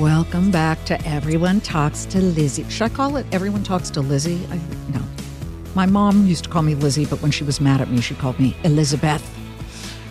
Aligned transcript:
Welcome 0.00 0.50
back 0.50 0.84
to 0.86 1.00
Everyone 1.06 1.60
Talks 1.60 2.04
to 2.06 2.20
Lizzie. 2.20 2.68
Should 2.68 2.82
I 2.82 2.88
call 2.88 3.16
it 3.16 3.26
Everyone 3.30 3.62
Talks 3.62 3.90
to 3.90 4.00
Lizzie? 4.00 4.44
I, 4.50 4.56
no. 4.92 5.00
My 5.76 5.86
mom 5.86 6.26
used 6.26 6.44
to 6.44 6.50
call 6.50 6.62
me 6.62 6.74
Lizzie, 6.74 7.06
but 7.06 7.22
when 7.22 7.30
she 7.30 7.44
was 7.44 7.60
mad 7.60 7.80
at 7.80 7.88
me, 7.88 8.00
she 8.00 8.14
called 8.16 8.40
me 8.40 8.56
Elizabeth. 8.64 9.22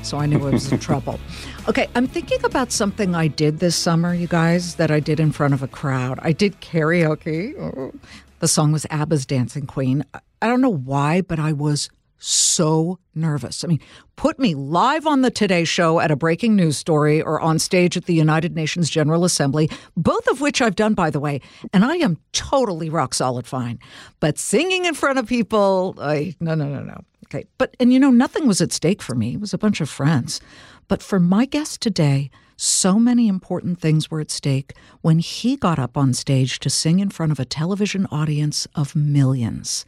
So 0.01 0.17
I 0.17 0.25
knew 0.25 0.45
I 0.47 0.51
was 0.51 0.71
in 0.71 0.79
trouble. 0.79 1.19
Okay, 1.67 1.89
I'm 1.95 2.07
thinking 2.07 2.43
about 2.45 2.71
something 2.71 3.13
I 3.13 3.27
did 3.27 3.59
this 3.59 3.75
summer, 3.75 4.13
you 4.13 4.27
guys, 4.27 4.75
that 4.75 4.89
I 4.89 5.01
did 5.01 5.19
in 5.19 5.33
front 5.33 5.53
of 5.53 5.61
a 5.61 5.67
crowd. 5.67 6.17
I 6.21 6.31
did 6.31 6.61
karaoke. 6.61 7.93
The 8.39 8.47
song 8.47 8.71
was 8.71 8.85
ABBA's 8.89 9.25
Dancing 9.25 9.67
Queen. 9.67 10.05
I 10.41 10.47
don't 10.47 10.61
know 10.61 10.73
why, 10.73 11.21
but 11.21 11.39
I 11.39 11.51
was 11.51 11.89
so 12.23 12.99
nervous. 13.15 13.63
I 13.63 13.67
mean, 13.67 13.81
put 14.15 14.39
me 14.39 14.55
live 14.55 15.05
on 15.05 15.21
the 15.21 15.29
Today 15.29 15.65
Show 15.65 15.99
at 15.99 16.09
a 16.09 16.15
breaking 16.15 16.55
news 16.55 16.77
story 16.77 17.21
or 17.21 17.41
on 17.41 17.59
stage 17.59 17.97
at 17.97 18.05
the 18.05 18.13
United 18.13 18.55
Nations 18.55 18.89
General 18.89 19.25
Assembly, 19.25 19.69
both 19.97 20.25
of 20.27 20.39
which 20.39 20.61
I've 20.61 20.75
done, 20.75 20.93
by 20.93 21.09
the 21.09 21.19
way, 21.19 21.41
and 21.73 21.83
I 21.83 21.97
am 21.97 22.17
totally 22.31 22.89
rock 22.89 23.13
solid 23.13 23.45
fine. 23.45 23.77
But 24.21 24.39
singing 24.39 24.85
in 24.85 24.93
front 24.93 25.19
of 25.19 25.27
people, 25.27 25.95
I, 25.99 26.33
no, 26.39 26.55
no, 26.55 26.69
no, 26.69 26.81
no. 26.81 27.01
Okay. 27.25 27.45
But, 27.57 27.75
and 27.79 27.91
you 27.91 27.99
know, 27.99 28.11
nothing 28.11 28.47
was 28.47 28.61
at 28.61 28.71
stake 28.71 29.01
for 29.01 29.15
me. 29.15 29.33
It 29.33 29.41
was 29.41 29.53
a 29.53 29.57
bunch 29.57 29.81
of 29.81 29.89
friends. 29.89 30.39
But 30.87 31.01
for 31.01 31.19
my 31.19 31.45
guest 31.45 31.81
today, 31.81 32.29
so 32.55 32.99
many 32.99 33.27
important 33.27 33.79
things 33.79 34.09
were 34.09 34.21
at 34.21 34.31
stake 34.31 34.73
when 35.01 35.19
he 35.19 35.55
got 35.55 35.79
up 35.79 35.97
on 35.97 36.13
stage 36.13 36.59
to 36.59 36.69
sing 36.69 36.99
in 36.99 37.09
front 37.09 37.31
of 37.31 37.39
a 37.39 37.45
television 37.45 38.05
audience 38.07 38.67
of 38.75 38.95
millions. 38.95 39.85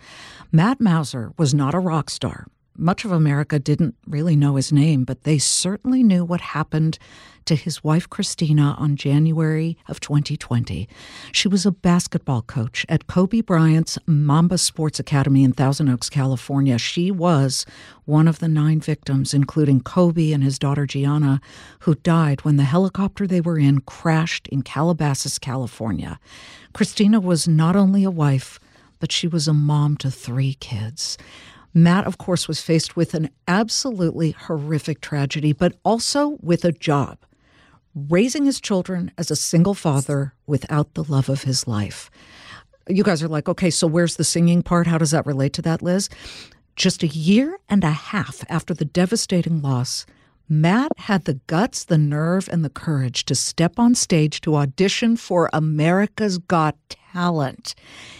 Matt 0.52 0.80
Mauser 0.80 1.33
was 1.38 1.53
not 1.53 1.73
a 1.73 1.80
rock 1.80 2.09
star. 2.09 2.47
Much 2.77 3.05
of 3.05 3.11
America 3.11 3.57
didn't 3.57 3.95
really 4.05 4.35
know 4.35 4.55
his 4.55 4.71
name, 4.71 5.05
but 5.05 5.23
they 5.23 5.37
certainly 5.37 6.03
knew 6.03 6.25
what 6.25 6.41
happened 6.41 6.99
to 7.45 7.55
his 7.55 7.83
wife 7.83 8.09
Christina 8.09 8.75
on 8.77 8.95
January 8.95 9.77
of 9.87 9.99
2020. 9.99 10.89
She 11.31 11.47
was 11.47 11.65
a 11.65 11.71
basketball 11.71 12.41
coach 12.41 12.85
at 12.89 13.07
Kobe 13.07 13.41
Bryant's 13.41 13.97
Mamba 14.05 14.57
Sports 14.57 14.99
Academy 14.99 15.43
in 15.43 15.53
Thousand 15.53 15.89
Oaks, 15.89 16.09
California. 16.09 16.77
She 16.77 17.11
was 17.11 17.65
one 18.05 18.27
of 18.27 18.39
the 18.39 18.47
nine 18.47 18.81
victims, 18.81 19.33
including 19.33 19.79
Kobe 19.81 20.31
and 20.31 20.43
his 20.43 20.59
daughter 20.59 20.85
Gianna, 20.85 21.39
who 21.81 21.95
died 21.95 22.41
when 22.41 22.57
the 22.57 22.63
helicopter 22.63 23.25
they 23.25 23.41
were 23.41 23.59
in 23.59 23.81
crashed 23.81 24.47
in 24.47 24.63
Calabasas, 24.63 25.39
California. 25.39 26.19
Christina 26.73 27.19
was 27.19 27.47
not 27.47 27.75
only 27.75 28.03
a 28.03 28.11
wife, 28.11 28.59
but 28.99 29.11
she 29.11 29.27
was 29.27 29.47
a 29.47 29.53
mom 29.53 29.97
to 29.97 30.09
three 30.09 30.55
kids. 30.55 31.17
Matt, 31.77 32.07
of 32.07 32.17
course, 32.17 32.47
was 32.47 32.61
faced 32.61 32.95
with 32.95 33.13
an 33.13 33.29
absolutely 33.49 34.31
horrific 34.31 35.01
tragedy, 35.01 35.51
but 35.51 35.75
also 35.83 36.37
with 36.41 36.63
a 36.63 36.71
job 36.71 37.17
raising 37.93 38.45
his 38.45 38.61
children 38.61 39.11
as 39.17 39.29
a 39.29 39.35
single 39.35 39.73
father 39.73 40.33
without 40.47 40.93
the 40.93 41.03
love 41.03 41.27
of 41.27 41.43
his 41.43 41.67
life. 41.67 42.09
You 42.87 43.03
guys 43.03 43.22
are 43.22 43.27
like, 43.27 43.50
okay, 43.50 43.69
so 43.69 43.88
where's 43.88 44.16
the 44.16 44.23
singing 44.23 44.63
part? 44.63 44.88
How 44.88 44.97
does 44.97 45.11
that 45.11 45.25
relate 45.25 45.51
to 45.53 45.61
that, 45.63 45.81
Liz? 45.81 46.09
Just 46.77 47.03
a 47.03 47.07
year 47.07 47.57
and 47.67 47.83
a 47.83 47.91
half 47.91 48.44
after 48.50 48.73
the 48.73 48.85
devastating 48.85 49.61
loss, 49.61 50.05
Matt 50.47 50.91
had 50.97 51.25
the 51.25 51.39
guts, 51.47 51.83
the 51.83 51.97
nerve, 51.97 52.47
and 52.51 52.63
the 52.63 52.69
courage 52.69 53.25
to 53.25 53.35
step 53.35 53.79
on 53.79 53.95
stage 53.95 54.39
to 54.41 54.55
audition 54.55 55.17
for 55.17 55.50
America's 55.51 56.38
Got 56.38 56.77
Talent. 56.88 57.75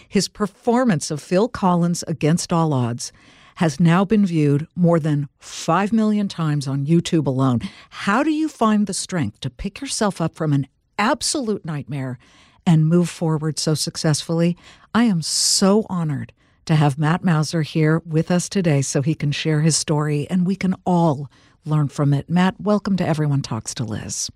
His 0.08 0.28
performance 0.28 1.12
of 1.12 1.22
Phil 1.22 1.48
Collins' 1.48 2.04
Against 2.08 2.52
All 2.52 2.74
Odds 2.74 3.14
has 3.56 3.80
now 3.80 4.06
been 4.06 4.26
viewed 4.26 4.68
more 4.76 5.00
than 5.00 5.30
5 5.40 5.94
million 5.94 6.28
times 6.28 6.68
on 6.68 6.86
YouTube 6.86 7.26
alone. 7.28 7.62
How 7.90 8.24
do 8.24 8.32
you 8.32 8.48
find 8.48 8.88
the 8.88 8.94
strength 8.94 9.40
to 9.42 9.50
pick 9.50 9.82
yourself 9.82 10.22
up 10.22 10.36
from 10.36 10.54
an 10.54 10.68
absolute 10.98 11.66
nightmare 11.66 12.18
and 12.66 12.88
move 12.88 13.10
forward 13.10 13.58
so 13.60 13.74
successfully? 13.74 14.58
I 14.94 15.04
am 15.04 15.22
so 15.22 15.86
honored 15.90 16.34
to 16.66 16.76
have 16.76 16.98
Matt 16.98 17.24
Mauser 17.24 17.62
here 17.62 18.02
with 18.06 18.32
us 18.32 18.50
today 18.50 18.82
so 18.82 19.02
he 19.02 19.16
can 19.16 19.32
share 19.32 19.62
his 19.62 19.78
story 19.78 20.28
and 20.30 20.46
we 20.48 20.56
can 20.56 20.76
all 20.86 21.30
learn 21.64 21.88
from 21.88 22.14
it. 22.14 22.30
Matt, 22.30 22.56
welcome 22.60 22.98
to 22.98 23.08
Everyone 23.08 23.42
Talks 23.42 23.74
to 23.76 23.84
Liz. 23.84 24.30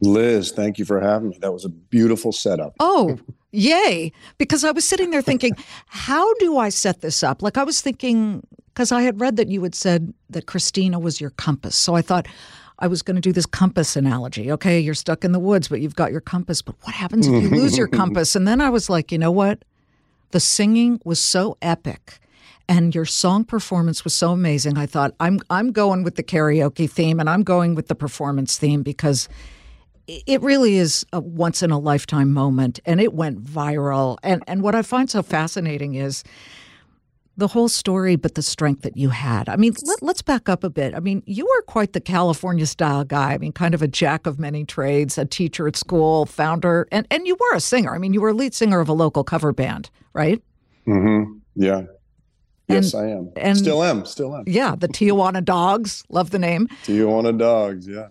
Liz, 0.00 0.52
thank 0.52 0.78
you 0.78 0.84
for 0.84 1.00
having 1.00 1.30
me. 1.30 1.38
That 1.40 1.52
was 1.52 1.64
a 1.64 1.68
beautiful 1.68 2.32
setup. 2.32 2.74
Oh, 2.80 3.18
yay. 3.52 4.12
Because 4.38 4.64
I 4.64 4.70
was 4.70 4.84
sitting 4.86 5.10
there 5.10 5.22
thinking, 5.22 5.52
how 5.86 6.32
do 6.34 6.58
I 6.58 6.68
set 6.68 7.00
this 7.00 7.22
up? 7.22 7.42
Like 7.42 7.56
I 7.56 7.64
was 7.64 7.80
thinking, 7.80 8.46
because 8.66 8.92
I 8.92 9.02
had 9.02 9.20
read 9.20 9.36
that 9.36 9.48
you 9.48 9.62
had 9.62 9.74
said 9.74 10.12
that 10.30 10.46
Christina 10.46 10.98
was 10.98 11.20
your 11.20 11.30
compass. 11.30 11.76
So 11.76 11.94
I 11.94 12.02
thought 12.02 12.26
I 12.78 12.86
was 12.86 13.02
going 13.02 13.16
to 13.16 13.20
do 13.20 13.32
this 13.32 13.46
compass 13.46 13.96
analogy. 13.96 14.52
Okay, 14.52 14.78
you're 14.78 14.94
stuck 14.94 15.24
in 15.24 15.32
the 15.32 15.40
woods, 15.40 15.68
but 15.68 15.80
you've 15.80 15.96
got 15.96 16.12
your 16.12 16.20
compass. 16.20 16.62
But 16.62 16.76
what 16.82 16.94
happens 16.94 17.26
if 17.26 17.42
you 17.42 17.50
lose 17.50 17.76
your 17.76 17.88
compass? 18.02 18.36
And 18.36 18.46
then 18.46 18.60
I 18.60 18.70
was 18.70 18.88
like, 18.88 19.10
you 19.10 19.18
know 19.18 19.32
what? 19.32 19.64
The 20.30 20.40
singing 20.40 21.00
was 21.04 21.20
so 21.20 21.56
epic 21.62 22.20
and 22.68 22.94
your 22.94 23.06
song 23.06 23.44
performance 23.44 24.04
was 24.04 24.14
so 24.14 24.30
amazing. 24.30 24.76
I 24.76 24.86
thought 24.86 25.14
I'm 25.18 25.40
I'm 25.48 25.72
going 25.72 26.02
with 26.02 26.16
the 26.16 26.22
karaoke 26.22 26.88
theme 26.88 27.18
and 27.18 27.28
I'm 27.28 27.42
going 27.42 27.74
with 27.74 27.88
the 27.88 27.94
performance 27.94 28.58
theme 28.58 28.82
because 28.82 29.28
it 30.08 30.40
really 30.40 30.76
is 30.76 31.04
a 31.12 31.20
once 31.20 31.62
in 31.62 31.70
a 31.70 31.78
lifetime 31.78 32.32
moment 32.32 32.80
and 32.86 33.00
it 33.00 33.12
went 33.12 33.44
viral 33.44 34.16
and 34.22 34.42
and 34.46 34.62
what 34.62 34.74
i 34.74 34.82
find 34.82 35.10
so 35.10 35.22
fascinating 35.22 35.94
is 35.94 36.24
the 37.36 37.46
whole 37.46 37.68
story 37.68 38.16
but 38.16 38.34
the 38.34 38.42
strength 38.42 38.82
that 38.82 38.96
you 38.96 39.10
had 39.10 39.48
i 39.48 39.56
mean 39.56 39.74
let, 39.84 40.16
us 40.16 40.22
back 40.22 40.48
up 40.48 40.64
a 40.64 40.70
bit 40.70 40.94
i 40.94 41.00
mean 41.00 41.22
you 41.26 41.44
were 41.44 41.62
quite 41.62 41.92
the 41.92 42.00
california 42.00 42.66
style 42.66 43.04
guy 43.04 43.34
i 43.34 43.38
mean 43.38 43.52
kind 43.52 43.74
of 43.74 43.82
a 43.82 43.88
jack 43.88 44.26
of 44.26 44.38
many 44.38 44.64
trades 44.64 45.18
a 45.18 45.24
teacher 45.24 45.68
at 45.68 45.76
school 45.76 46.24
founder 46.26 46.88
and 46.90 47.06
and 47.10 47.26
you 47.26 47.36
were 47.38 47.56
a 47.56 47.60
singer 47.60 47.94
i 47.94 47.98
mean 47.98 48.14
you 48.14 48.20
were 48.20 48.30
a 48.30 48.34
lead 48.34 48.54
singer 48.54 48.80
of 48.80 48.88
a 48.88 48.94
local 48.94 49.22
cover 49.22 49.52
band 49.52 49.90
right 50.14 50.42
mm-hmm 50.86 51.38
yeah 51.54 51.82
Yes, 52.70 52.94
I 52.94 53.06
am. 53.06 53.32
And 53.34 53.56
still 53.56 53.82
am. 53.82 54.04
Still 54.04 54.36
am. 54.36 54.44
Yeah, 54.46 54.74
the 54.76 54.88
Tijuana 54.88 55.42
Dogs. 55.42 56.04
Love 56.10 56.32
the 56.32 56.38
name. 56.38 56.68
Tijuana 56.84 57.38
Dogs. 57.38 57.88
Yeah. 57.88 58.08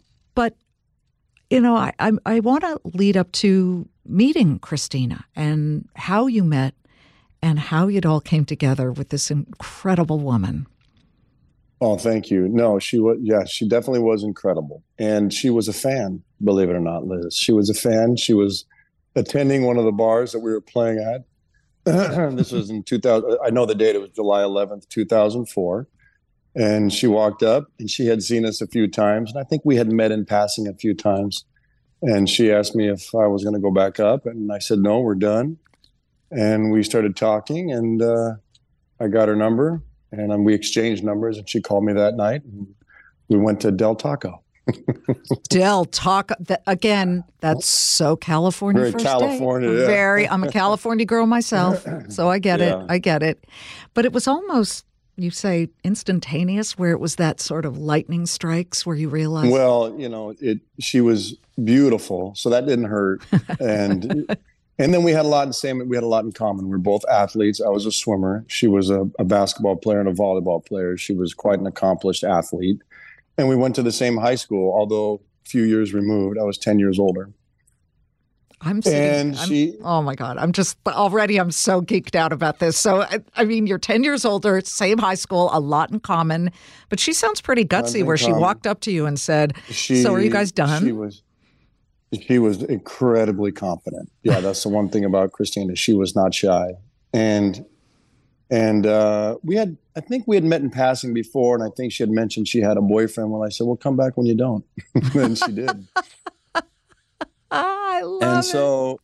You 1.49 1.61
know, 1.61 1.75
I 1.75 1.93
I, 1.99 2.11
I 2.25 2.39
want 2.41 2.63
to 2.63 2.79
lead 2.83 3.17
up 3.17 3.31
to 3.33 3.87
meeting 4.05 4.59
Christina 4.59 5.25
and 5.35 5.87
how 5.95 6.27
you 6.27 6.43
met 6.43 6.73
and 7.41 7.59
how 7.59 7.87
it 7.87 8.05
all 8.05 8.21
came 8.21 8.45
together 8.45 8.91
with 8.91 9.09
this 9.09 9.29
incredible 9.29 10.19
woman. 10.19 10.67
Oh, 11.79 11.97
thank 11.97 12.31
you. 12.31 12.47
No, 12.47 12.79
she 12.79 12.99
was, 12.99 13.19
yeah, 13.21 13.45
she 13.45 13.67
definitely 13.67 13.99
was 13.99 14.23
incredible. 14.23 14.83
And 14.97 15.31
she 15.31 15.49
was 15.49 15.67
a 15.67 15.73
fan, 15.73 16.23
believe 16.43 16.69
it 16.69 16.75
or 16.75 16.79
not, 16.79 17.05
Liz. 17.05 17.35
She 17.35 17.51
was 17.51 17.69
a 17.69 17.73
fan. 17.73 18.15
She 18.15 18.33
was 18.33 18.65
attending 19.15 19.63
one 19.63 19.77
of 19.77 19.85
the 19.85 19.91
bars 19.91 20.31
that 20.31 20.39
we 20.39 20.51
were 20.51 20.61
playing 20.61 20.99
at. 20.99 21.23
this 22.35 22.51
was 22.51 22.69
in 22.69 22.83
2000. 22.83 23.37
I 23.45 23.51
know 23.51 23.65
the 23.65 23.75
date, 23.75 23.95
it 23.95 24.01
was 24.01 24.09
July 24.09 24.41
11th, 24.41 24.89
2004. 24.89 25.87
And 26.57 26.91
she 26.91 27.05
walked 27.05 27.43
up 27.43 27.71
and 27.77 27.89
she 27.89 28.07
had 28.07 28.23
seen 28.23 28.43
us 28.43 28.61
a 28.61 28.67
few 28.67 28.87
times. 28.87 29.31
And 29.31 29.39
I 29.39 29.43
think 29.43 29.61
we 29.63 29.75
had 29.75 29.91
met 29.91 30.11
in 30.11 30.25
passing 30.25 30.67
a 30.67 30.73
few 30.73 30.95
times. 30.95 31.45
And 32.01 32.27
she 32.27 32.51
asked 32.51 32.75
me 32.75 32.89
if 32.89 33.13
I 33.13 33.27
was 33.27 33.43
going 33.43 33.53
to 33.53 33.61
go 33.61 33.71
back 33.71 33.99
up. 33.99 34.25
And 34.25 34.51
I 34.51 34.57
said, 34.57 34.79
no, 34.79 34.99
we're 34.99 35.15
done. 35.15 35.57
And 36.31 36.71
we 36.71 36.81
started 36.81 37.15
talking 37.15 37.71
and 37.71 38.01
uh, 38.01 38.33
I 38.99 39.07
got 39.07 39.27
her 39.27 39.35
number 39.35 39.83
and 40.11 40.43
we 40.43 40.55
exchanged 40.55 41.03
numbers. 41.03 41.37
And 41.37 41.47
she 41.47 41.61
called 41.61 41.85
me 41.85 41.93
that 41.93 42.15
night. 42.15 42.43
And 42.43 42.73
we 43.27 43.37
went 43.37 43.61
to 43.61 43.71
Del 43.71 43.95
Taco. 43.95 44.41
Del 45.49 45.85
Taco. 45.85 46.35
again, 46.65 47.23
that's 47.39 47.67
so 47.67 48.15
California. 48.15 48.81
Very 48.89 49.03
California. 49.03 49.69
Yeah. 49.69 49.85
Very. 49.85 50.27
I'm 50.27 50.43
a 50.43 50.51
California 50.51 51.05
girl 51.05 51.25
myself, 51.25 51.85
so 52.09 52.29
I 52.29 52.39
get 52.39 52.59
yeah. 52.61 52.81
it. 52.81 52.85
I 52.89 52.97
get 52.97 53.23
it. 53.23 53.45
But 53.93 54.05
it 54.05 54.11
was 54.11 54.27
almost 54.27 54.86
you 55.17 55.31
say 55.31 55.69
instantaneous 55.83 56.77
where 56.77 56.91
it 56.91 56.99
was 56.99 57.15
that 57.15 57.41
sort 57.41 57.65
of 57.65 57.77
lightning 57.77 58.25
strikes 58.25 58.85
where 58.85 58.95
you 58.95 59.09
realize 59.09 59.51
well 59.51 59.93
you 59.97 60.07
know 60.07 60.33
it 60.39 60.59
she 60.79 61.01
was 61.01 61.35
beautiful 61.63 62.33
so 62.35 62.49
that 62.49 62.65
didn't 62.65 62.85
hurt. 62.85 63.21
And 63.59 64.37
and 64.79 64.93
then 64.93 65.03
we 65.03 65.11
had 65.11 65.25
a 65.25 65.27
lot 65.27 65.47
in 65.47 65.53
same 65.53 65.87
we 65.87 65.95
had 65.95 66.03
a 66.03 66.07
lot 66.07 66.23
in 66.23 66.31
common. 66.31 66.65
We 66.65 66.71
we're 66.71 66.77
both 66.77 67.03
athletes. 67.09 67.61
I 67.61 67.69
was 67.69 67.85
a 67.85 67.91
swimmer. 67.91 68.45
She 68.47 68.67
was 68.67 68.89
a, 68.89 69.09
a 69.19 69.23
basketball 69.23 69.75
player 69.75 69.99
and 69.99 70.09
a 70.09 70.13
volleyball 70.13 70.65
player. 70.65 70.97
She 70.97 71.13
was 71.13 71.33
quite 71.33 71.59
an 71.59 71.67
accomplished 71.67 72.23
athlete. 72.23 72.81
And 73.37 73.47
we 73.49 73.55
went 73.55 73.75
to 73.75 73.83
the 73.83 73.91
same 73.91 74.17
high 74.17 74.35
school, 74.35 74.73
although 74.73 75.21
a 75.45 75.49
few 75.49 75.63
years 75.63 75.93
removed. 75.93 76.37
I 76.39 76.43
was 76.43 76.57
10 76.57 76.79
years 76.79 76.99
older. 76.99 77.29
I'm 78.61 78.81
sitting, 78.81 78.99
And 79.29 79.35
I'm- 79.37 79.47
she- 79.49 79.75
oh 79.83 80.01
my 80.01 80.15
God. 80.15 80.37
I'm 80.37 80.51
just 80.51 80.77
already, 80.87 81.39
I'm 81.39 81.51
so 81.51 81.81
geeked 81.81 82.15
out 82.15 82.33
about 82.33 82.59
this. 82.59 82.75
So, 82.77 83.01
I, 83.03 83.19
I 83.35 83.45
mean, 83.45 83.67
you're 83.67 83.77
10 83.77 84.03
years 84.03 84.25
older, 84.25 84.59
same 84.61 84.97
high 84.97 85.13
school, 85.15 85.49
a 85.53 85.59
lot 85.59 85.91
in 85.91 85.99
common, 85.99 86.51
but 86.89 86.99
she 86.99 87.13
sounds 87.13 87.39
pretty 87.39 87.65
gutsy 87.65 88.03
where 88.03 88.17
she 88.17 88.31
walked 88.41 88.65
up 88.65 88.79
to 88.81 88.91
you 88.91 89.05
and 89.05 89.19
said, 89.19 89.53
She, 89.69 90.01
So 90.01 90.13
are 90.13 90.19
you 90.21 90.31
guys 90.31 90.51
done? 90.51 90.83
She 90.83 90.91
was, 90.91 91.21
she 92.27 92.39
was 92.39 92.63
incredibly 92.63 93.51
confident. 93.51 94.09
Yeah, 94.23 94.39
that's 94.39 94.63
the 94.63 94.69
one 94.69 94.89
thing 94.89 95.05
about 95.05 95.33
Christina. 95.33 95.75
She 95.75 95.93
was 95.93 96.15
not 96.15 96.33
shy, 96.33 96.71
and 97.13 97.63
and 98.49 98.85
uh, 98.87 99.37
we 99.43 99.55
had. 99.57 99.77
I 99.95 99.99
think 99.99 100.23
we 100.25 100.35
had 100.37 100.45
met 100.45 100.61
in 100.61 100.69
passing 100.69 101.13
before, 101.13 101.55
and 101.55 101.63
I 101.63 101.67
think 101.75 101.91
she 101.91 102.03
had 102.03 102.09
mentioned 102.09 102.47
she 102.47 102.61
had 102.61 102.77
a 102.77 102.81
boyfriend. 102.81 103.29
When 103.29 103.45
I 103.45 103.49
said, 103.49 103.67
"Well, 103.67 103.75
come 103.75 103.97
back 103.97 104.15
when 104.15 104.25
you 104.25 104.35
don't," 104.35 104.63
and 105.15 105.37
she 105.37 105.51
did. 105.51 105.85
and 108.37 108.45
it. 108.45 108.49
so 108.49 108.99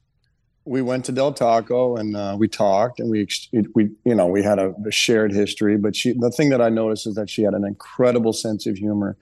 we 0.66 0.82
went 0.82 1.06
to 1.06 1.12
Del 1.12 1.34
Taco 1.34 1.98
and 1.98 2.16
uh, 2.16 2.36
we 2.38 2.48
talked 2.48 3.00
and 3.00 3.10
we 3.10 3.28
we 3.74 3.90
you 4.06 4.16
know 4.16 4.28
we 4.28 4.44
had 4.44 4.60
a, 4.60 4.74
a 4.86 4.92
shared 4.92 5.34
history. 5.34 5.78
But 5.78 5.96
she 5.96 6.14
the 6.14 6.32
thing 6.32 6.50
that 6.50 6.62
I 6.62 6.70
noticed 6.70 7.08
is 7.08 7.16
that 7.16 7.30
she 7.30 7.44
had 7.44 7.54
an 7.54 7.66
incredible 7.66 8.34
sense 8.34 8.66
of 8.66 8.78
humor 8.78 9.18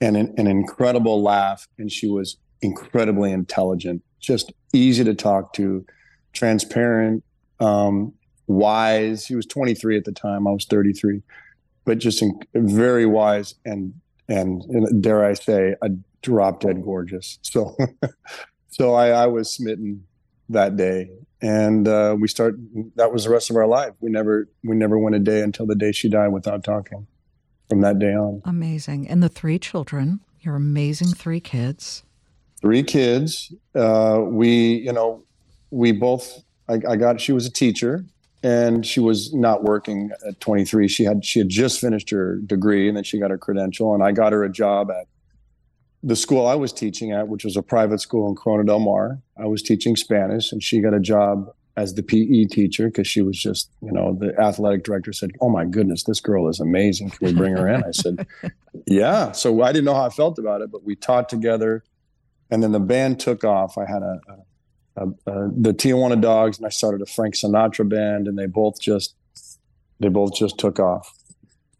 and 0.00 0.16
an, 0.16 0.34
an 0.36 0.46
incredible 0.46 1.22
laugh, 1.22 1.68
and 1.78 1.90
she 1.90 2.08
was 2.08 2.36
incredibly 2.62 3.30
intelligent, 3.30 4.02
just 4.18 4.52
easy 4.72 5.04
to 5.04 5.14
talk 5.14 5.52
to, 5.54 5.84
transparent, 6.32 7.22
um, 7.60 8.12
wise. 8.46 9.26
She 9.26 9.36
was 9.36 9.46
23 9.46 9.96
at 9.96 10.04
the 10.04 10.12
time. 10.12 10.48
I 10.48 10.50
was 10.50 10.64
33, 10.64 11.22
but 11.84 11.98
just 11.98 12.20
in, 12.22 12.40
very 12.54 13.06
wise 13.06 13.54
and 13.64 13.94
and, 14.28 14.62
and 14.64 15.02
dare 15.02 15.24
I 15.24 15.34
say, 15.34 15.76
a 15.82 15.90
drop 16.22 16.60
dead 16.60 16.82
gorgeous. 16.82 17.38
So. 17.42 17.76
so 18.74 18.94
I, 18.94 19.10
I 19.10 19.26
was 19.28 19.52
smitten 19.52 20.04
that 20.48 20.76
day. 20.76 21.08
And 21.40 21.86
uh, 21.86 22.16
we 22.18 22.26
start 22.26 22.56
that 22.96 23.12
was 23.12 23.22
the 23.22 23.30
rest 23.30 23.48
of 23.50 23.56
our 23.56 23.68
life. 23.68 23.92
We 24.00 24.10
never 24.10 24.48
we 24.64 24.74
never 24.74 24.98
went 24.98 25.14
a 25.14 25.20
day 25.20 25.42
until 25.42 25.64
the 25.64 25.76
day 25.76 25.92
she 25.92 26.08
died 26.08 26.28
without 26.28 26.64
talking 26.64 27.06
from 27.68 27.82
that 27.82 28.00
day 28.00 28.14
on. 28.14 28.42
Amazing. 28.44 29.06
And 29.08 29.22
the 29.22 29.28
three 29.28 29.60
children, 29.60 30.20
your 30.40 30.56
amazing 30.56 31.08
three 31.08 31.38
kids. 31.40 32.02
three 32.60 32.82
kids. 32.82 33.52
Uh, 33.76 34.22
we 34.24 34.76
you 34.76 34.92
know 34.92 35.22
we 35.70 35.92
both 35.92 36.42
I, 36.68 36.80
I 36.88 36.96
got 36.96 37.20
she 37.20 37.32
was 37.32 37.46
a 37.46 37.52
teacher 37.52 38.04
and 38.42 38.84
she 38.84 38.98
was 38.98 39.32
not 39.32 39.62
working 39.62 40.10
at 40.26 40.40
23 40.40 40.88
she 40.88 41.04
had 41.04 41.24
she 41.24 41.38
had 41.38 41.48
just 41.48 41.80
finished 41.80 42.10
her 42.10 42.36
degree 42.38 42.88
and 42.88 42.96
then 42.96 43.04
she 43.04 43.18
got 43.18 43.30
her 43.30 43.38
credential 43.38 43.94
and 43.94 44.02
i 44.02 44.12
got 44.12 44.32
her 44.32 44.44
a 44.44 44.52
job 44.52 44.90
at 44.90 45.06
the 46.06 46.16
school 46.16 46.46
i 46.46 46.54
was 46.54 46.72
teaching 46.72 47.12
at 47.12 47.28
which 47.28 47.44
was 47.44 47.56
a 47.56 47.62
private 47.62 48.00
school 48.00 48.28
in 48.28 48.34
corona 48.34 48.64
del 48.64 48.80
mar 48.80 49.18
i 49.38 49.46
was 49.46 49.62
teaching 49.62 49.96
spanish 49.96 50.52
and 50.52 50.62
she 50.62 50.80
got 50.80 50.94
a 50.94 51.00
job 51.00 51.52
as 51.76 51.94
the 51.94 52.02
pe 52.02 52.44
teacher 52.44 52.86
because 52.86 53.06
she 53.06 53.20
was 53.20 53.36
just 53.36 53.70
you 53.80 53.90
know 53.90 54.16
the 54.20 54.38
athletic 54.40 54.84
director 54.84 55.12
said 55.12 55.30
oh 55.40 55.48
my 55.48 55.64
goodness 55.64 56.04
this 56.04 56.20
girl 56.20 56.48
is 56.48 56.60
amazing. 56.60 57.10
Can 57.10 57.26
we 57.26 57.32
bring 57.32 57.56
her 57.56 57.68
in? 57.68 57.82
I 57.82 57.90
said 57.90 58.26
yeah. 58.86 59.32
So 59.32 59.62
i 59.62 59.72
didn't 59.72 59.84
know 59.86 59.94
how 59.94 60.06
i 60.06 60.10
felt 60.10 60.38
about 60.38 60.60
it 60.60 60.70
but 60.70 60.84
we 60.84 60.94
taught 60.94 61.28
together 61.28 61.82
and 62.50 62.62
then 62.62 62.72
the 62.72 62.80
band 62.80 63.20
took 63.20 63.44
off. 63.44 63.76
I 63.78 63.84
had 63.84 64.02
a, 64.02 64.20
a 64.96 65.02
uh, 65.26 65.48
the 65.56 65.74
Tijuana 65.74 66.20
Dogs, 66.20 66.58
and 66.58 66.66
I 66.66 66.68
started 66.68 67.02
a 67.02 67.06
Frank 67.06 67.34
Sinatra 67.34 67.88
band, 67.88 68.28
and 68.28 68.38
they 68.38 68.46
both 68.46 68.80
just 68.80 69.16
they 69.98 70.08
both 70.08 70.34
just 70.34 70.58
took 70.58 70.78
off. 70.78 71.12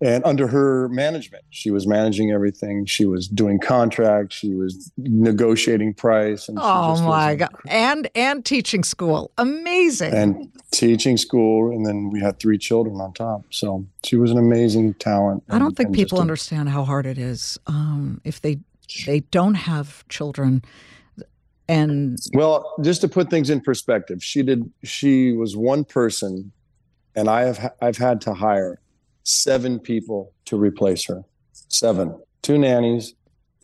And 0.05 0.23
under 0.27 0.47
her 0.49 0.91
management, 0.91 1.45
she 1.49 1.71
was 1.71 1.87
managing 1.87 2.31
everything. 2.31 2.85
She 2.85 3.07
was 3.07 3.27
doing 3.27 3.59
contracts. 3.59 4.37
She 4.37 4.55
was 4.55 4.93
negotiating 4.99 5.95
price. 5.95 6.47
And 6.47 6.59
Oh 6.61 7.01
my 7.03 7.37
God. 7.37 7.49
And 7.67 8.11
and 8.15 8.45
teaching 8.45 8.85
school. 8.85 9.33
Amazing. 9.39 10.13
And 10.13 10.53
teaching 10.73 11.17
school, 11.17 11.71
and 11.71 11.87
then 11.87 12.11
we 12.11 12.21
had 12.21 12.39
three 12.39 12.59
children 12.59 13.01
on 13.01 13.15
top. 13.15 13.45
So 13.49 13.87
she 14.05 14.17
was 14.17 14.31
an 14.31 14.37
amazing 14.37 14.93
talent. 14.95 15.43
I 15.49 15.59
don't 15.59 15.75
think 15.75 15.95
people 15.95 16.21
understand 16.21 16.69
how 16.69 16.85
hard 16.85 17.07
it 17.07 17.17
is 17.17 17.59
um, 17.67 18.21
if 18.25 18.43
they 18.43 18.59
they 19.07 19.21
don't 19.21 19.55
have 19.55 20.07
children. 20.09 20.63
And 21.67 22.19
Well, 22.35 22.75
just 22.83 23.01
to 23.01 23.09
put 23.09 23.31
things 23.31 23.49
in 23.49 23.63
perspective, 23.63 24.23
she 24.23 24.43
did. 24.43 24.71
She 24.83 25.33
was 25.33 25.57
one 25.57 25.87
person, 25.87 26.53
and 27.17 27.27
I 27.27 27.45
have 27.45 27.73
I've 27.81 27.97
had 27.97 28.21
to 28.23 28.35
hire 28.35 28.81
seven 29.25 29.79
people 29.79 30.33
to 30.47 30.57
replace 30.57 31.05
her. 31.07 31.25
Seven, 31.69 32.19
two 32.43 32.59
nannies, 32.59 33.15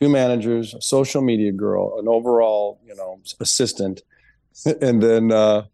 two 0.01 0.09
managers, 0.09 0.75
a 0.75 0.81
social 0.81 1.23
media 1.23 1.53
girl, 1.53 1.99
an 1.99 2.09
overall 2.09 2.81
you 2.85 2.95
know 2.95 3.21
assistant, 3.41 4.03
and 4.81 5.03
then 5.03 5.31
uh, 5.31 5.65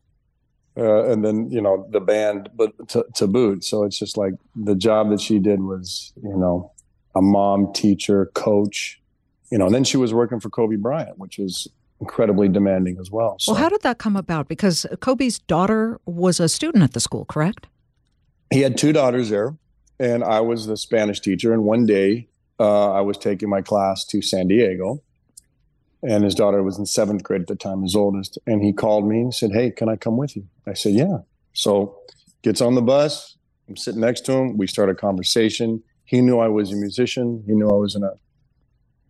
uh, 0.77 1.05
and 1.11 1.25
then 1.25 1.51
you 1.51 1.61
know 1.61 1.87
the 1.91 2.01
band, 2.01 2.51
but 2.55 2.73
to, 2.89 3.05
to 3.15 3.27
boot. 3.27 3.65
So 3.65 3.85
it's 3.85 3.99
just 3.99 4.17
like 4.17 4.35
the 4.55 4.75
job 4.75 5.11
that 5.11 5.21
she 5.21 5.39
did 5.39 5.63
was 5.63 6.13
you 6.23 6.37
know 6.37 6.73
a 7.15 7.23
mom, 7.23 7.73
teacher, 7.73 8.27
coach, 8.35 9.01
you 9.51 9.59
know. 9.59 9.67
And 9.67 9.75
then 9.75 9.85
she 9.85 9.97
was 9.97 10.13
working 10.13 10.41
for 10.41 10.51
Kobe 10.51 10.77
Bryant, 10.77 11.19
which 11.19 11.39
was 11.39 11.69
incredibly 12.01 12.49
demanding 12.49 12.99
as 13.01 13.11
well. 13.11 13.37
So 13.39 13.53
well, 13.53 13.63
how 13.63 13.71
did 13.71 13.81
that 13.83 13.97
come 13.97 14.17
about? 14.17 14.49
Because 14.49 14.85
Kobe's 15.01 15.39
daughter 15.39 15.99
was 16.05 16.41
a 16.41 16.49
student 16.49 16.85
at 16.85 16.93
the 16.93 17.01
school, 17.01 17.25
correct? 17.25 17.69
he 18.53 18.61
had 18.61 18.77
two 18.77 18.93
daughters 18.93 19.31
there, 19.31 19.55
and 19.99 20.25
I 20.25 20.41
was 20.41 20.67
the 20.67 20.77
Spanish 20.77 21.21
teacher. 21.21 21.53
And 21.53 21.65
one 21.65 21.87
day, 21.87 22.29
uh, 22.59 22.93
I 22.93 23.01
was 23.01 23.19
taking 23.19 23.49
my 23.49 23.63
class 23.63 24.05
to 24.07 24.23
San 24.23 24.49
Diego, 24.49 25.03
and 26.03 26.25
his 26.25 26.35
daughter 26.35 26.63
was 26.63 26.79
in 26.79 26.87
seventh 26.87 27.23
grade 27.23 27.43
at 27.43 27.47
the 27.47 27.57
time, 27.57 27.83
his 27.83 27.95
oldest. 27.95 28.39
And 28.47 28.63
he 28.63 28.73
called 28.73 29.07
me 29.07 29.21
and 29.21 29.35
said, 29.35 29.53
"Hey, 29.53 29.71
can 29.71 29.89
I 29.89 29.97
come 29.97 30.17
with 30.17 30.37
you?" 30.37 30.47
I 30.67 30.75
said, 30.75 30.95
"Yeah." 30.95 31.19
So 31.53 31.99
gets 32.43 32.61
on 32.61 32.75
the 32.75 32.83
bus. 32.83 33.37
I'm 33.69 33.77
sitting 33.77 34.01
next 34.01 34.23
to 34.27 34.33
him. 34.33 34.57
We 34.57 34.67
start 34.67 34.91
a 34.91 34.95
conversation. 34.95 35.83
He 36.05 36.21
knew 36.21 36.39
I 36.39 36.49
was 36.49 36.73
a 36.73 36.77
musician. 36.77 37.43
He 37.47 37.53
knew 37.53 37.69
I 37.69 37.75
was 37.75 37.97
in 37.97 38.05
a 38.05 38.13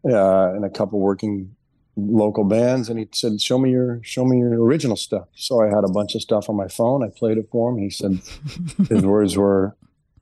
uh, 0.08 0.54
in 0.54 0.64
a 0.64 0.70
couple 0.70 1.00
working 1.00 1.54
local 1.96 2.44
bands, 2.44 2.88
and 2.88 2.98
he 2.98 3.06
said, 3.12 3.40
"Show 3.40 3.58
me 3.58 3.70
your 3.70 4.00
show 4.02 4.24
me 4.24 4.38
your 4.38 4.62
original 4.62 4.96
stuff." 4.96 5.28
So 5.34 5.60
I 5.60 5.66
had 5.66 5.84
a 5.84 5.88
bunch 5.88 6.14
of 6.14 6.22
stuff 6.22 6.48
on 6.48 6.56
my 6.56 6.68
phone. 6.68 7.02
I 7.04 7.08
played 7.08 7.38
it 7.38 7.48
for 7.50 7.70
him. 7.70 7.78
He 7.78 7.90
said, 7.90 8.20
his 8.88 9.02
words 9.04 9.36
were, 9.36 9.76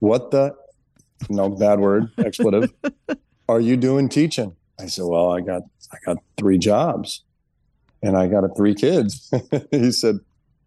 "What 0.05 0.31
the? 0.31 0.55
No 1.29 1.49
bad 1.49 1.81
word, 1.81 2.11
expletive. 2.19 2.73
Are 3.49 3.61
you 3.61 3.77
doing 3.77 4.09
teaching?" 4.09 4.55
I 4.81 4.87
said, 4.87 5.05
"Well, 5.06 5.31
I 5.31 5.41
got 5.41 5.62
I 5.93 5.97
got 6.05 6.19
three 6.37 6.59
jobs, 6.59 7.23
and 8.02 8.17
I 8.17 8.26
got 8.26 8.45
three 8.57 8.75
kids." 8.75 9.33
he 9.71 9.90
said, 9.93 10.17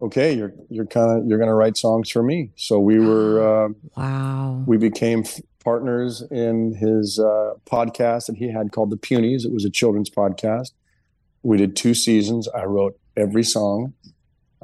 "Okay, 0.02 0.32
you're 0.34 0.52
you're 0.68 0.86
kind 0.86 1.10
of 1.20 1.26
you're 1.26 1.38
going 1.38 1.48
to 1.50 1.54
write 1.54 1.76
songs 1.76 2.10
for 2.10 2.22
me." 2.22 2.50
So 2.56 2.78
we 2.80 2.98
were 2.98 3.66
uh, 3.66 3.68
Wow. 3.96 4.64
we 4.66 4.76
became 4.76 5.20
f- 5.20 5.40
partners 5.64 6.22
in 6.30 6.74
his 6.74 7.18
uh, 7.18 7.52
podcast 7.66 8.26
that 8.26 8.36
he 8.36 8.50
had 8.50 8.72
called 8.72 8.90
The 8.90 8.96
Punies. 8.96 9.44
It 9.44 9.52
was 9.52 9.64
a 9.64 9.70
children's 9.70 10.10
podcast. 10.10 10.70
We 11.42 11.56
did 11.58 11.76
two 11.76 11.94
seasons. 11.94 12.48
I 12.48 12.64
wrote 12.64 12.98
every 13.16 13.44
song. 13.44 13.92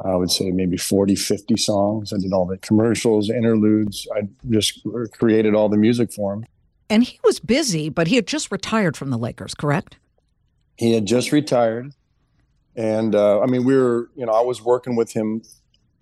I 0.02 0.16
would 0.16 0.30
say 0.30 0.50
maybe 0.50 0.76
40, 0.76 1.14
50 1.14 1.56
songs. 1.56 2.12
I 2.12 2.18
did 2.18 2.32
all 2.32 2.46
the 2.46 2.58
commercials, 2.58 3.30
interludes. 3.30 4.08
I 4.16 4.22
just 4.50 4.80
created 5.12 5.54
all 5.54 5.68
the 5.68 5.76
music 5.76 6.12
for 6.12 6.34
him. 6.34 6.46
And 6.90 7.04
he 7.04 7.20
was 7.22 7.38
busy, 7.38 7.88
but 7.88 8.08
he 8.08 8.16
had 8.16 8.26
just 8.26 8.50
retired 8.50 8.96
from 8.96 9.10
the 9.10 9.18
Lakers, 9.18 9.54
correct? 9.54 9.96
He 10.76 10.92
had 10.92 11.06
just 11.06 11.32
retired. 11.32 11.92
And 12.76 13.14
uh, 13.14 13.40
I 13.40 13.46
mean, 13.46 13.64
we 13.64 13.76
were, 13.76 14.10
you 14.16 14.26
know, 14.26 14.32
I 14.32 14.40
was 14.40 14.60
working 14.60 14.96
with 14.96 15.12
him, 15.12 15.42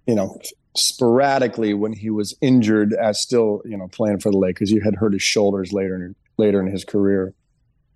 you 0.07 0.15
know, 0.15 0.39
sporadically 0.75 1.75
when 1.75 1.93
he 1.93 2.09
was 2.09 2.35
injured 2.41 2.95
as 2.95 3.21
still, 3.21 3.61
you 3.65 3.77
know, 3.77 3.89
playing 3.89 4.21
for 4.21 4.31
the 4.31 4.39
Lakers. 4.39 4.71
He 4.71 4.81
had 4.81 4.97
hurt 4.97 5.13
his 5.13 5.23
shoulders 5.23 5.73
later 5.73 5.97
in, 5.97 6.15
later 6.39 6.61
in 6.61 6.67
his 6.67 6.85
career. 6.85 7.35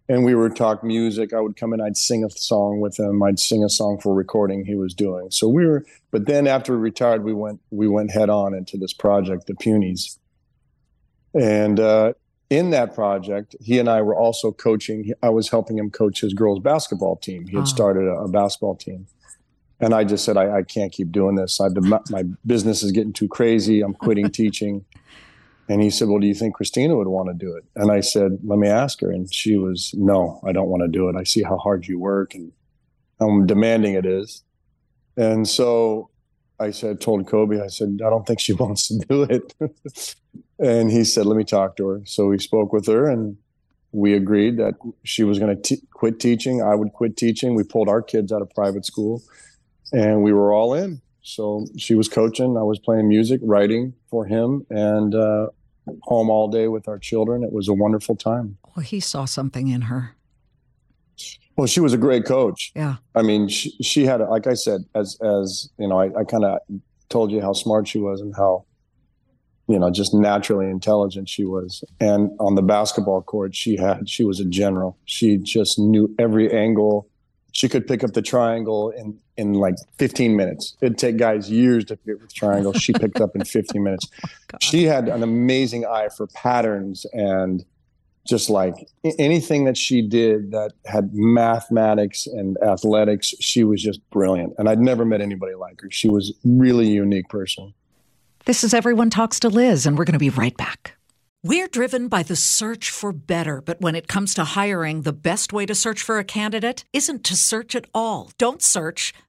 And 0.08 0.24
we 0.24 0.34
would 0.36 0.54
talk 0.54 0.84
music. 0.84 1.32
I 1.32 1.40
would 1.40 1.56
come 1.56 1.72
in, 1.72 1.80
I'd 1.80 1.96
sing 1.96 2.22
a 2.24 2.30
song 2.30 2.78
with 2.80 2.98
him. 2.98 3.22
I'd 3.24 3.40
sing 3.40 3.64
a 3.64 3.68
song 3.68 3.98
for 4.00 4.12
a 4.12 4.14
recording 4.14 4.64
he 4.64 4.76
was 4.76 4.94
doing. 4.94 5.30
So 5.32 5.48
we 5.48 5.66
were, 5.66 5.84
but 6.12 6.26
then 6.26 6.46
after 6.46 6.72
we 6.76 6.78
retired, 6.78 7.24
we 7.24 7.34
went, 7.34 7.60
we 7.70 7.88
went 7.88 8.12
head 8.12 8.30
on 8.30 8.54
into 8.54 8.76
this 8.76 8.92
project, 8.92 9.46
the 9.48 9.54
Punies. 9.54 10.16
And 11.34 11.80
uh, 11.80 12.12
in 12.50 12.70
that 12.70 12.94
project, 12.94 13.56
he 13.60 13.78
and 13.80 13.88
I 13.88 14.00
were 14.02 14.14
also 14.14 14.52
coaching. 14.52 15.12
I 15.22 15.28
was 15.30 15.48
helping 15.50 15.76
him 15.76 15.90
coach 15.90 16.20
his 16.20 16.34
girls' 16.34 16.60
basketball 16.60 17.16
team. 17.16 17.46
He 17.48 17.56
had 17.56 17.62
Oh. 17.62 17.66
started 17.66 18.06
a, 18.06 18.12
a 18.22 18.28
basketball 18.28 18.76
team. 18.76 19.06
And 19.80 19.92
I 19.92 20.04
just 20.04 20.24
said, 20.24 20.36
I, 20.38 20.58
I 20.58 20.62
can't 20.62 20.90
keep 20.92 21.12
doing 21.12 21.34
this. 21.34 21.60
I, 21.60 21.68
my, 21.68 22.00
my 22.10 22.22
business 22.46 22.82
is 22.82 22.92
getting 22.92 23.12
too 23.12 23.28
crazy. 23.28 23.82
I'm 23.82 23.92
quitting 23.92 24.30
teaching. 24.42 24.84
And 25.68 25.82
he 25.82 25.90
said, 25.90 26.08
Well, 26.08 26.20
do 26.20 26.26
you 26.26 26.34
think 26.34 26.54
Christina 26.54 26.96
would 26.96 27.08
want 27.08 27.28
to 27.28 27.34
do 27.34 27.56
it? 27.56 27.64
And 27.74 27.90
I 27.90 28.00
said, 28.00 28.38
Let 28.44 28.58
me 28.58 28.68
ask 28.68 29.00
her. 29.00 29.10
And 29.10 29.32
she 29.32 29.56
was, 29.56 29.92
No, 29.96 30.40
I 30.44 30.52
don't 30.52 30.68
want 30.68 30.82
to 30.82 30.88
do 30.88 31.08
it. 31.08 31.16
I 31.16 31.24
see 31.24 31.42
how 31.42 31.56
hard 31.56 31.86
you 31.86 31.98
work 31.98 32.34
and 32.34 32.52
how 33.18 33.40
demanding 33.42 33.94
it 33.94 34.06
is. 34.06 34.42
And 35.16 35.48
so 35.48 36.10
I 36.58 36.70
said, 36.70 37.00
told 37.00 37.26
Kobe, 37.26 37.60
I 37.60 37.68
said, 37.68 38.00
I 38.04 38.10
don't 38.10 38.26
think 38.26 38.40
she 38.40 38.52
wants 38.54 38.88
to 38.88 38.98
do 39.08 39.22
it. 39.24 39.54
and 40.58 40.90
he 40.90 41.04
said, 41.04 41.26
Let 41.26 41.36
me 41.36 41.44
talk 41.44 41.76
to 41.76 41.88
her. 41.88 42.02
So 42.04 42.26
we 42.26 42.38
spoke 42.38 42.72
with 42.72 42.86
her 42.86 43.08
and 43.08 43.36
we 43.92 44.14
agreed 44.14 44.58
that 44.58 44.74
she 45.04 45.24
was 45.24 45.38
going 45.38 45.60
to 45.60 45.76
quit 45.92 46.20
teaching. 46.20 46.62
I 46.62 46.74
would 46.74 46.92
quit 46.92 47.16
teaching. 47.16 47.54
We 47.54 47.64
pulled 47.64 47.88
our 47.88 48.02
kids 48.02 48.30
out 48.30 48.42
of 48.42 48.50
private 48.50 48.84
school, 48.84 49.22
and 49.92 50.22
we 50.22 50.32
were 50.32 50.52
all 50.52 50.74
in. 50.74 51.00
So 51.26 51.66
she 51.76 51.96
was 51.96 52.08
coaching. 52.08 52.56
I 52.56 52.62
was 52.62 52.78
playing 52.78 53.08
music, 53.08 53.40
writing 53.42 53.94
for 54.08 54.24
him, 54.26 54.64
and 54.70 55.12
uh, 55.12 55.48
home 56.04 56.30
all 56.30 56.46
day 56.46 56.68
with 56.68 56.86
our 56.86 57.00
children. 57.00 57.42
It 57.42 57.52
was 57.52 57.66
a 57.66 57.74
wonderful 57.74 58.14
time. 58.14 58.58
Well, 58.76 58.84
he 58.84 59.00
saw 59.00 59.24
something 59.24 59.66
in 59.66 59.82
her. 59.82 60.14
Well, 61.56 61.66
she 61.66 61.80
was 61.80 61.92
a 61.92 61.98
great 61.98 62.26
coach. 62.26 62.70
Yeah. 62.76 62.98
I 63.16 63.22
mean, 63.22 63.48
she, 63.48 63.70
she 63.82 64.06
had, 64.06 64.20
like 64.20 64.46
I 64.46 64.54
said, 64.54 64.82
as 64.94 65.18
as 65.20 65.68
you 65.78 65.88
know, 65.88 65.98
I, 65.98 66.16
I 66.16 66.22
kind 66.22 66.44
of 66.44 66.60
told 67.08 67.32
you 67.32 67.40
how 67.40 67.54
smart 67.54 67.88
she 67.88 67.98
was 67.98 68.20
and 68.20 68.32
how 68.36 68.64
you 69.66 69.80
know 69.80 69.90
just 69.90 70.14
naturally 70.14 70.70
intelligent 70.70 71.28
she 71.28 71.44
was 71.44 71.82
and 71.98 72.30
on 72.38 72.54
the 72.54 72.62
basketball 72.62 73.20
court 73.20 73.54
she 73.54 73.76
had 73.76 74.08
she 74.08 74.22
was 74.22 74.38
a 74.38 74.44
general 74.44 74.96
she 75.06 75.38
just 75.38 75.76
knew 75.76 76.12
every 76.18 76.52
angle 76.52 77.08
she 77.52 77.68
could 77.68 77.86
pick 77.86 78.04
up 78.04 78.12
the 78.12 78.22
triangle 78.22 78.90
in 78.90 79.18
in 79.36 79.54
like 79.54 79.74
15 79.98 80.34
minutes. 80.36 80.76
It'd 80.80 80.98
take 80.98 81.16
guys 81.18 81.50
years 81.50 81.84
to 81.86 81.96
pick 81.96 82.16
up 82.16 82.20
the 82.22 82.26
triangle 82.28 82.72
she 82.72 82.92
picked 82.92 83.20
up 83.20 83.36
in 83.36 83.44
15 83.56 83.82
minutes. 83.82 84.08
Oh 84.24 84.58
she 84.60 84.84
had 84.84 85.08
an 85.08 85.22
amazing 85.22 85.84
eye 85.84 86.08
for 86.08 86.26
patterns 86.28 87.06
and 87.12 87.64
just 88.26 88.50
like 88.50 88.74
anything 89.18 89.64
that 89.64 89.76
she 89.76 90.02
did 90.02 90.50
that 90.50 90.72
had 90.84 91.14
mathematics 91.14 92.26
and 92.26 92.58
athletics 92.58 93.34
she 93.40 93.62
was 93.62 93.82
just 93.82 94.00
brilliant. 94.10 94.54
And 94.58 94.68
i'd 94.68 94.80
never 94.80 95.04
met 95.04 95.20
anybody 95.20 95.54
like 95.54 95.80
her. 95.82 95.90
She 95.90 96.08
was 96.08 96.32
really 96.44 96.86
a 96.86 96.94
unique 96.94 97.28
person. 97.28 97.72
This 98.46 98.62
is 98.62 98.72
Everyone 98.72 99.10
Talks 99.10 99.40
to 99.40 99.48
Liz, 99.48 99.86
and 99.86 99.98
we're 99.98 100.04
going 100.04 100.12
to 100.12 100.20
be 100.20 100.30
right 100.30 100.56
back. 100.56 100.95
We're 101.48 101.68
driven 101.68 102.08
by 102.08 102.24
the 102.24 102.34
search 102.34 102.90
for 102.90 103.12
better, 103.12 103.60
but 103.60 103.80
when 103.80 103.94
it 103.94 104.08
comes 104.08 104.34
to 104.34 104.42
hiring, 104.42 105.02
the 105.02 105.12
best 105.12 105.52
way 105.52 105.64
to 105.66 105.76
search 105.76 106.02
for 106.02 106.18
a 106.18 106.24
candidate 106.24 106.84
isn't 106.92 107.22
to 107.22 107.36
search 107.36 107.76
at 107.76 107.84
all. 107.94 108.32
Don't 108.36 108.60
search, 108.60 109.14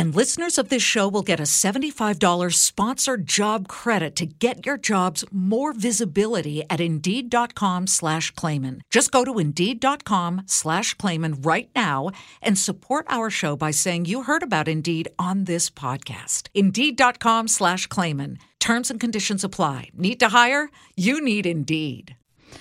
And 0.00 0.14
listeners 0.14 0.56
of 0.56 0.70
this 0.70 0.82
show 0.82 1.08
will 1.08 1.20
get 1.20 1.40
a 1.40 1.42
$75 1.42 2.54
sponsored 2.54 3.26
job 3.26 3.68
credit 3.68 4.16
to 4.16 4.24
get 4.24 4.64
your 4.64 4.78
jobs 4.78 5.26
more 5.30 5.74
visibility 5.74 6.62
at 6.70 6.80
Indeed.com 6.80 7.86
slash 7.86 8.30
Claman. 8.30 8.80
Just 8.88 9.12
go 9.12 9.26
to 9.26 9.38
Indeed.com 9.38 10.44
slash 10.46 10.94
Claman 10.94 11.42
right 11.42 11.68
now 11.76 12.12
and 12.40 12.56
support 12.56 13.04
our 13.10 13.28
show 13.28 13.56
by 13.56 13.72
saying 13.72 14.06
you 14.06 14.22
heard 14.22 14.42
about 14.42 14.68
Indeed 14.68 15.10
on 15.18 15.44
this 15.44 15.68
podcast. 15.68 16.48
Indeed.com 16.54 17.48
slash 17.48 17.86
Claman. 17.88 18.38
Terms 18.58 18.90
and 18.90 18.98
conditions 18.98 19.44
apply. 19.44 19.90
Need 19.92 20.18
to 20.20 20.28
hire? 20.28 20.70
You 20.96 21.20
need 21.20 21.44
Indeed. 21.44 22.16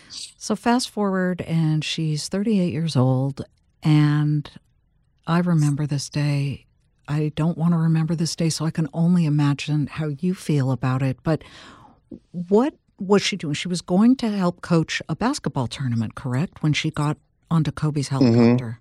So 0.10 0.58
fast 0.58 0.90
forward, 0.90 1.40
and 1.44 1.86
she's 1.86 2.28
38 2.28 2.74
years 2.74 2.98
old. 2.98 3.46
And 3.82 4.52
I 5.26 5.40
remember 5.40 5.88
this 5.88 6.10
day. 6.10 6.66
I 7.10 7.32
don't 7.36 7.58
want 7.58 7.74
to 7.74 7.78
remember 7.78 8.14
this 8.14 8.36
day, 8.36 8.50
so 8.50 8.66
I 8.66 8.72
can 8.72 8.88
only 8.94 9.26
imagine 9.26 9.88
how 9.88 10.10
you 10.20 10.36
feel 10.36 10.72
about 10.72 11.02
it. 11.02 11.18
But 11.24 11.44
what 12.32 12.76
was 13.00 13.24
she 13.24 13.36
doing? 13.36 13.56
She 13.56 13.68
was 13.68 13.82
going 13.82 14.16
to 14.18 14.30
help 14.30 14.62
coach 14.62 15.02
a 15.10 15.16
basketball 15.16 15.66
tournament, 15.66 16.14
correct? 16.14 16.62
When 16.62 16.72
she 16.72 16.92
got 16.92 17.18
onto 17.50 17.72
Kobe's 17.72 18.10
mm-hmm. 18.10 18.34
helicopter. 18.34 18.80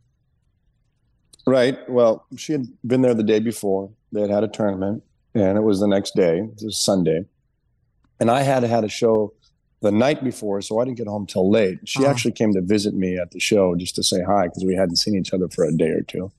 Mm-hmm. 1.44 1.50
Right. 1.50 1.88
Well, 1.88 2.26
she 2.36 2.52
had 2.52 2.66
been 2.86 3.00
there 3.00 3.14
the 3.14 3.22
day 3.22 3.38
before. 3.38 3.90
They 4.12 4.20
had 4.20 4.30
had 4.30 4.44
a 4.44 4.48
tournament, 4.48 5.02
and 5.34 5.56
it 5.56 5.62
was 5.62 5.80
the 5.80 5.88
next 5.88 6.14
day. 6.14 6.40
It 6.40 6.62
was 6.62 6.78
Sunday, 6.78 7.24
and 8.20 8.30
I 8.30 8.42
had 8.42 8.62
had 8.62 8.84
a 8.84 8.88
show 8.88 9.32
the 9.80 9.90
night 9.90 10.22
before, 10.22 10.60
so 10.60 10.80
I 10.80 10.84
didn't 10.84 10.98
get 10.98 11.06
home 11.06 11.24
till 11.24 11.50
late. 11.50 11.78
She 11.84 12.00
uh-huh. 12.00 12.10
actually 12.10 12.32
came 12.32 12.52
to 12.52 12.60
visit 12.60 12.92
me 12.92 13.16
at 13.16 13.30
the 13.30 13.40
show 13.40 13.74
just 13.76 13.94
to 13.94 14.02
say 14.02 14.22
hi 14.22 14.48
because 14.48 14.64
we 14.66 14.74
hadn't 14.74 14.96
seen 14.96 15.14
each 15.14 15.32
other 15.32 15.48
for 15.48 15.64
a 15.64 15.72
day 15.72 15.88
or 15.88 16.02
two. 16.02 16.30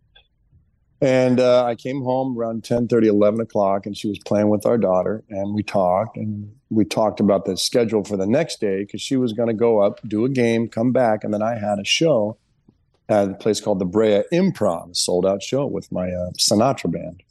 And 1.02 1.40
uh, 1.40 1.64
I 1.64 1.76
came 1.76 2.02
home 2.02 2.38
around 2.38 2.66
10, 2.66 2.90
30, 2.90 3.08
11 3.08 3.40
o'clock, 3.40 3.86
and 3.86 3.96
she 3.96 4.10
was 4.10 4.20
playing 4.20 4.50
with 4.50 4.66
our 4.66 4.78
daughter. 4.78 5.24
And 5.30 5.54
we 5.54 5.64
talked, 5.64 6.18
and 6.18 6.54
we 6.70 6.84
talked 6.84 7.22
about 7.22 7.46
the 7.46 7.56
schedule 7.56 8.04
for 8.04 8.18
the 8.18 8.28
next 8.28 8.60
day 8.60 8.84
because 8.84 9.02
she 9.02 9.16
was 9.16 9.32
going 9.32 9.48
to 9.48 9.54
go 9.54 9.80
up, 9.80 10.02
do 10.08 10.26
a 10.26 10.30
game, 10.30 10.68
come 10.68 10.92
back. 10.92 11.24
And 11.24 11.34
then 11.34 11.42
I 11.42 11.56
had 11.58 11.80
a 11.80 11.86
show 11.86 12.38
at 13.08 13.30
a 13.30 13.34
place 13.34 13.62
called 13.62 13.80
the 13.80 13.86
Brea 13.86 14.24
Improv, 14.34 14.96
sold 14.96 15.26
out 15.26 15.42
show 15.42 15.66
with 15.66 15.90
my 15.92 16.10
uh, 16.10 16.32
Sinatra 16.38 16.92
band. 16.92 17.24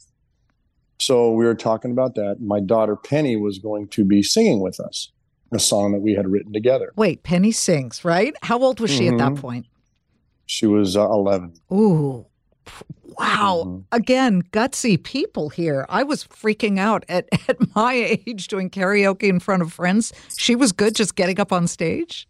So 0.99 1.31
we 1.31 1.45
were 1.45 1.55
talking 1.55 1.91
about 1.91 2.15
that. 2.15 2.41
My 2.41 2.59
daughter 2.59 2.95
Penny 2.95 3.37
was 3.37 3.59
going 3.59 3.87
to 3.89 4.03
be 4.03 4.21
singing 4.21 4.59
with 4.59 4.79
us 4.79 5.11
a 5.51 5.59
song 5.59 5.93
that 5.93 6.01
we 6.01 6.13
had 6.13 6.27
written 6.27 6.51
together. 6.51 6.91
Wait, 6.95 7.23
Penny 7.23 7.51
sings, 7.51 8.03
right? 8.03 8.35
How 8.43 8.59
old 8.59 8.79
was 8.79 8.91
she 8.91 9.05
mm-hmm. 9.05 9.13
at 9.13 9.17
that 9.19 9.31
mm-hmm. 9.33 9.41
point? 9.41 9.65
She 10.47 10.65
was 10.65 10.97
uh, 10.97 11.05
11. 11.05 11.53
Ooh. 11.71 12.25
Wow. 13.17 13.63
Mm-hmm. 13.65 13.79
Again, 13.91 14.43
gutsy 14.51 15.01
people 15.01 15.49
here. 15.49 15.85
I 15.89 16.03
was 16.03 16.23
freaking 16.25 16.79
out 16.79 17.05
at, 17.09 17.27
at 17.49 17.57
my 17.75 17.93
age 17.93 18.47
doing 18.47 18.69
karaoke 18.69 19.23
in 19.23 19.39
front 19.39 19.61
of 19.61 19.73
friends. 19.73 20.13
She 20.37 20.55
was 20.55 20.71
good 20.71 20.95
just 20.95 21.15
getting 21.15 21.39
up 21.39 21.51
on 21.51 21.67
stage. 21.67 22.27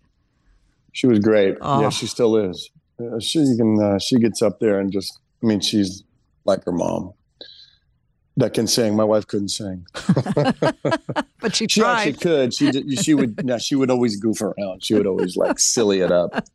She 0.94 1.08
was 1.08 1.20
great. 1.20 1.58
Oh. 1.62 1.82
Yeah, 1.82 1.90
she 1.90 2.08
still 2.08 2.36
is. 2.36 2.72
Uh, 3.00 3.20
she 3.20 3.40
can. 3.58 3.82
Uh, 3.82 4.00
she 4.00 4.18
gets 4.18 4.42
up 4.42 4.60
there 4.60 4.80
and 4.80 4.92
just. 4.92 5.20
I 5.42 5.46
mean, 5.46 5.62
she's 5.62 6.04
like 6.44 6.66
her 6.66 6.72
mom 6.72 7.14
that 8.40 8.54
can 8.54 8.68
sing. 8.68 8.96
My 8.96 9.04
wife 9.04 9.28
couldn't 9.28 9.50
sing, 9.50 9.86
but 11.40 11.56
she 11.56 11.68
she 11.68 11.82
tried. 11.82 12.04
She 12.06 12.14
could. 12.14 12.54
She 12.54 12.72
did, 12.72 13.00
she 13.00 13.14
would. 13.14 13.46
No, 13.46 13.58
she 13.58 13.76
would 13.76 13.90
always 13.90 14.18
goof 14.18 14.42
around. 14.42 14.84
She 14.84 14.96
would 14.96 15.08
always 15.08 15.38
like 15.38 15.60
silly 15.60 16.02
it 16.02 16.12
up. 16.12 16.46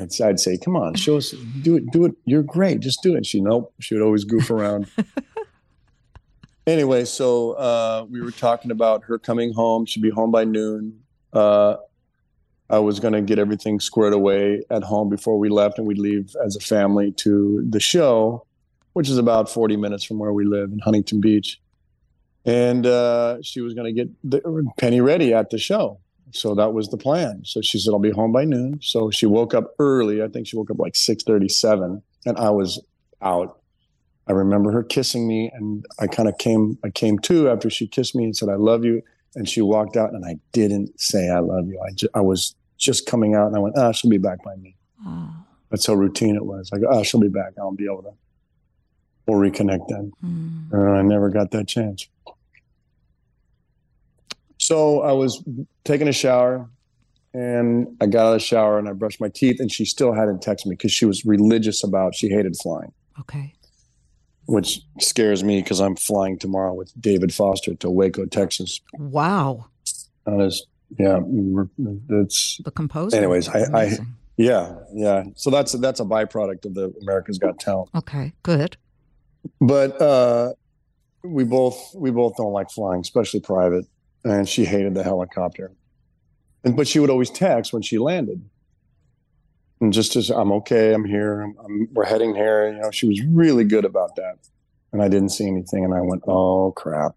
I'd, 0.00 0.20
I'd 0.20 0.40
say, 0.40 0.56
"Come 0.56 0.76
on, 0.76 0.94
show 0.94 1.16
us. 1.16 1.30
Do 1.62 1.76
it. 1.76 1.90
Do 1.90 2.04
it. 2.06 2.12
You're 2.24 2.42
great. 2.42 2.80
Just 2.80 3.02
do 3.02 3.16
it." 3.16 3.26
She 3.26 3.40
nope. 3.40 3.72
She 3.80 3.94
would 3.94 4.02
always 4.02 4.24
goof 4.24 4.50
around. 4.50 4.86
anyway, 6.66 7.04
so 7.04 7.52
uh, 7.52 8.06
we 8.08 8.20
were 8.20 8.30
talking 8.30 8.70
about 8.70 9.04
her 9.04 9.18
coming 9.18 9.52
home. 9.52 9.86
She'd 9.86 10.02
be 10.02 10.10
home 10.10 10.30
by 10.30 10.44
noon. 10.44 11.00
Uh, 11.32 11.76
I 12.68 12.78
was 12.78 13.00
going 13.00 13.14
to 13.14 13.20
get 13.20 13.38
everything 13.38 13.80
squared 13.80 14.12
away 14.12 14.62
at 14.70 14.84
home 14.84 15.08
before 15.08 15.38
we 15.38 15.48
left, 15.48 15.78
and 15.78 15.86
we'd 15.86 15.98
leave 15.98 16.34
as 16.44 16.56
a 16.56 16.60
family 16.60 17.12
to 17.18 17.64
the 17.68 17.80
show 17.80 18.46
which 18.92 19.08
is 19.08 19.18
about 19.18 19.48
40 19.48 19.76
minutes 19.76 20.04
from 20.04 20.18
where 20.18 20.32
we 20.32 20.44
live 20.44 20.72
in 20.72 20.78
Huntington 20.80 21.20
Beach. 21.20 21.60
And 22.44 22.86
uh, 22.86 23.38
she 23.42 23.60
was 23.60 23.74
going 23.74 23.86
to 23.86 23.92
get 23.92 24.08
the, 24.24 24.72
Penny 24.78 25.00
ready 25.00 25.32
at 25.34 25.50
the 25.50 25.58
show. 25.58 26.00
So 26.32 26.54
that 26.54 26.72
was 26.72 26.88
the 26.88 26.96
plan. 26.96 27.42
So 27.44 27.60
she 27.60 27.78
said, 27.78 27.92
I'll 27.92 27.98
be 27.98 28.10
home 28.10 28.32
by 28.32 28.44
noon. 28.44 28.80
So 28.82 29.10
she 29.10 29.26
woke 29.26 29.54
up 29.54 29.74
early. 29.78 30.22
I 30.22 30.28
think 30.28 30.46
she 30.46 30.56
woke 30.56 30.70
up 30.70 30.78
like 30.78 30.96
637 30.96 32.02
and 32.26 32.38
I 32.38 32.50
was 32.50 32.82
out. 33.22 33.58
I 34.26 34.32
remember 34.32 34.70
her 34.70 34.82
kissing 34.82 35.26
me 35.26 35.50
and 35.54 35.84
I 35.98 36.06
kind 36.06 36.28
of 36.28 36.38
came, 36.38 36.78
I 36.84 36.90
came 36.90 37.18
to 37.20 37.48
after 37.48 37.68
she 37.68 37.86
kissed 37.86 38.14
me 38.14 38.24
and 38.24 38.36
said, 38.36 38.48
I 38.48 38.54
love 38.54 38.84
you. 38.84 39.02
And 39.34 39.48
she 39.48 39.60
walked 39.60 39.96
out 39.96 40.12
and 40.12 40.24
I 40.24 40.36
didn't 40.52 41.00
say, 41.00 41.28
I 41.28 41.38
love 41.38 41.66
you. 41.66 41.80
I, 41.80 41.92
ju- 41.92 42.08
I 42.14 42.20
was 42.20 42.54
just 42.78 43.06
coming 43.06 43.34
out 43.34 43.46
and 43.46 43.56
I 43.56 43.58
went, 43.60 43.76
ah, 43.76 43.92
she'll 43.92 44.10
be 44.10 44.18
back 44.18 44.42
by 44.44 44.56
me. 44.56 44.76
Oh. 45.06 45.30
That's 45.70 45.86
how 45.86 45.94
routine 45.94 46.36
it 46.36 46.44
was. 46.44 46.70
I 46.72 46.78
go, 46.78 46.88
ah, 46.90 47.02
she'll 47.02 47.20
be 47.20 47.28
back. 47.28 47.52
I'll 47.58 47.72
be 47.72 47.84
able 47.84 48.02
to 48.02 48.12
we'll 49.30 49.50
reconnect 49.50 49.88
then. 49.88 50.12
Mm. 50.24 50.72
And 50.72 50.96
I 50.98 51.02
never 51.02 51.28
got 51.30 51.50
that 51.52 51.68
chance. 51.68 52.08
So 54.70 55.00
I 55.00 55.10
was 55.10 55.42
taking 55.82 56.06
a 56.06 56.12
shower 56.12 56.70
and 57.34 57.96
I 58.00 58.06
got 58.06 58.26
out 58.26 58.26
of 58.28 58.32
the 58.34 58.38
shower 58.38 58.78
and 58.78 58.88
I 58.88 58.92
brushed 58.92 59.20
my 59.20 59.28
teeth 59.28 59.58
and 59.58 59.70
she 59.70 59.84
still 59.84 60.12
hadn't 60.12 60.44
texted 60.44 60.66
me 60.66 60.76
because 60.76 60.92
she 60.92 61.06
was 61.06 61.24
religious 61.24 61.82
about 61.82 62.14
she 62.14 62.28
hated 62.28 62.56
flying. 62.56 62.92
Okay. 63.18 63.52
Which 64.46 64.80
scares 65.00 65.42
me 65.42 65.60
because 65.60 65.80
I'm 65.80 65.96
flying 65.96 66.38
tomorrow 66.38 66.72
with 66.72 66.92
David 67.00 67.34
Foster 67.34 67.74
to 67.74 67.90
Waco, 67.90 68.26
Texas. 68.26 68.80
Wow. 68.94 69.66
That 70.24 70.40
is, 70.40 70.64
yeah, 70.98 71.18
it's 72.08 72.60
the 72.64 72.70
composer. 72.70 73.16
Anyways, 73.16 73.48
I, 73.48 73.64
I, 73.74 73.98
yeah, 74.36 74.76
yeah. 74.94 75.24
So 75.34 75.50
that's 75.50 75.72
that's 75.72 75.98
a 75.98 76.04
byproduct 76.04 76.64
of 76.66 76.74
the 76.74 76.92
America's 77.02 77.38
Got 77.38 77.58
Talent. 77.58 77.90
Okay, 77.94 78.32
good 78.42 78.76
but 79.60 80.00
uh, 80.00 80.52
we 81.22 81.44
both 81.44 81.92
we 81.94 82.10
both 82.10 82.36
don't 82.36 82.52
like 82.52 82.70
flying, 82.70 83.00
especially 83.00 83.40
private. 83.40 83.86
And 84.24 84.48
she 84.48 84.64
hated 84.64 84.94
the 84.94 85.02
helicopter. 85.02 85.72
And 86.64 86.76
but 86.76 86.86
she 86.86 86.98
would 86.98 87.10
always 87.10 87.30
text 87.30 87.72
when 87.72 87.82
she 87.82 87.98
landed. 87.98 88.42
and 89.80 89.92
just 89.92 90.14
as 90.16 90.28
I'm 90.30 90.52
okay, 90.52 90.92
I'm 90.92 91.04
here, 91.06 91.40
I'm, 91.40 91.56
I'm, 91.64 91.88
we're 91.92 92.04
heading 92.04 92.34
here. 92.34 92.70
You 92.72 92.80
know, 92.80 92.90
she 92.90 93.06
was 93.08 93.22
really 93.24 93.64
good 93.64 93.84
about 93.86 94.16
that, 94.16 94.36
and 94.92 95.00
I 95.02 95.08
didn't 95.08 95.30
see 95.30 95.46
anything, 95.46 95.84
and 95.84 95.94
I 95.94 96.02
went, 96.02 96.22
oh 96.28 96.72
crap. 96.76 97.16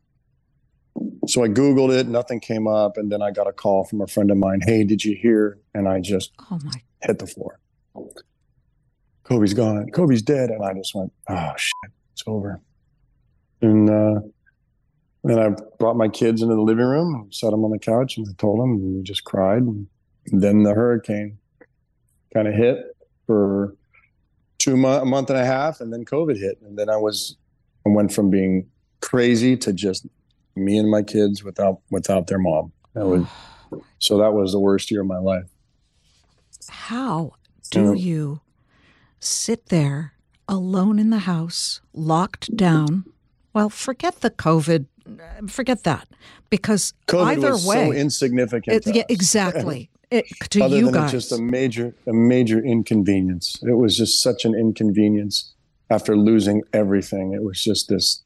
So 1.27 1.43
I 1.43 1.49
Googled 1.49 1.91
it, 1.97 2.07
nothing 2.07 2.39
came 2.39 2.67
up, 2.67 2.95
and 2.97 3.11
then 3.11 3.21
I 3.21 3.31
got 3.31 3.47
a 3.47 3.51
call 3.51 3.83
from 3.83 3.99
a 4.01 4.07
friend 4.07 4.31
of 4.31 4.37
mine. 4.37 4.61
Hey, 4.61 4.83
did 4.85 5.03
you 5.03 5.15
hear? 5.21 5.59
And 5.73 5.89
I 5.89 5.99
just 5.99 6.31
Oh 6.49 6.59
my. 6.63 6.71
hit 7.01 7.19
the 7.19 7.27
floor. 7.27 7.59
Kobe's 9.23 9.53
gone. 9.53 9.89
Kobe's 9.91 10.21
dead, 10.21 10.49
and 10.49 10.63
I 10.63 10.73
just 10.73 10.93
went, 10.95 11.11
oh 11.29 11.51
shit, 11.57 11.91
it's 12.13 12.23
over. 12.27 12.61
And 13.61 13.89
uh, 13.89 14.19
then 15.23 15.39
I 15.39 15.49
brought 15.79 15.95
my 15.95 16.09
kids 16.09 16.41
into 16.41 16.55
the 16.55 16.61
living 16.61 16.85
room, 16.85 17.29
sat 17.31 17.51
them 17.51 17.63
on 17.63 17.71
the 17.71 17.79
couch, 17.79 18.17
and 18.17 18.27
I 18.27 18.33
told 18.37 18.59
them, 18.59 18.71
and 18.71 18.95
we 18.97 19.03
just 19.03 19.23
cried. 19.23 19.61
And 19.61 19.87
then 20.31 20.63
the 20.63 20.73
hurricane 20.73 21.37
kind 22.33 22.47
of 22.47 22.53
hit 22.53 22.77
for 23.25 23.75
two 24.57 24.75
month, 24.75 25.03
a 25.03 25.05
month 25.05 25.29
and 25.29 25.39
a 25.39 25.45
half, 25.45 25.79
and 25.79 25.93
then 25.93 26.05
COVID 26.05 26.37
hit, 26.37 26.59
and 26.61 26.77
then 26.77 26.89
I 26.89 26.97
was, 26.97 27.37
I 27.85 27.89
went 27.89 28.13
from 28.13 28.29
being 28.29 28.67
crazy 29.01 29.57
to 29.57 29.73
just 29.73 30.07
me 30.55 30.77
and 30.77 30.89
my 30.89 31.01
kids 31.01 31.43
without 31.43 31.79
without 31.89 32.27
their 32.27 32.39
mom. 32.39 32.71
That 32.93 33.05
was 33.05 33.25
so 33.99 34.17
that 34.19 34.33
was 34.33 34.51
the 34.51 34.59
worst 34.59 34.91
year 34.91 35.01
of 35.01 35.07
my 35.07 35.17
life. 35.17 35.49
How 36.69 37.33
do 37.71 37.93
you 37.93 38.41
sit 39.19 39.67
there 39.67 40.13
alone 40.47 40.99
in 40.99 41.09
the 41.09 41.19
house, 41.19 41.81
locked 41.93 42.55
down? 42.55 43.05
Well, 43.53 43.69
forget 43.69 44.21
the 44.21 44.29
COVID, 44.29 44.87
forget 45.47 45.83
that, 45.83 46.07
because 46.49 46.93
COVID 47.07 47.37
either 47.37 47.51
was 47.51 47.65
way, 47.65 47.87
so 47.87 47.91
insignificant. 47.91 48.87
it, 48.87 48.95
yeah, 48.95 49.03
exactly. 49.09 49.89
It, 50.11 50.25
to 50.51 50.61
Other 50.61 50.77
you 50.77 50.85
than 50.85 50.93
guys, 50.93 51.11
just 51.11 51.31
a 51.31 51.41
major, 51.41 51.95
a 52.05 52.13
major 52.13 52.63
inconvenience. 52.63 53.57
It 53.63 53.73
was 53.73 53.97
just 53.97 54.21
such 54.21 54.45
an 54.45 54.53
inconvenience 54.53 55.55
after 55.89 56.15
losing 56.15 56.61
everything. 56.71 57.33
It 57.33 57.41
was 57.41 57.63
just 57.63 57.89
this. 57.89 58.21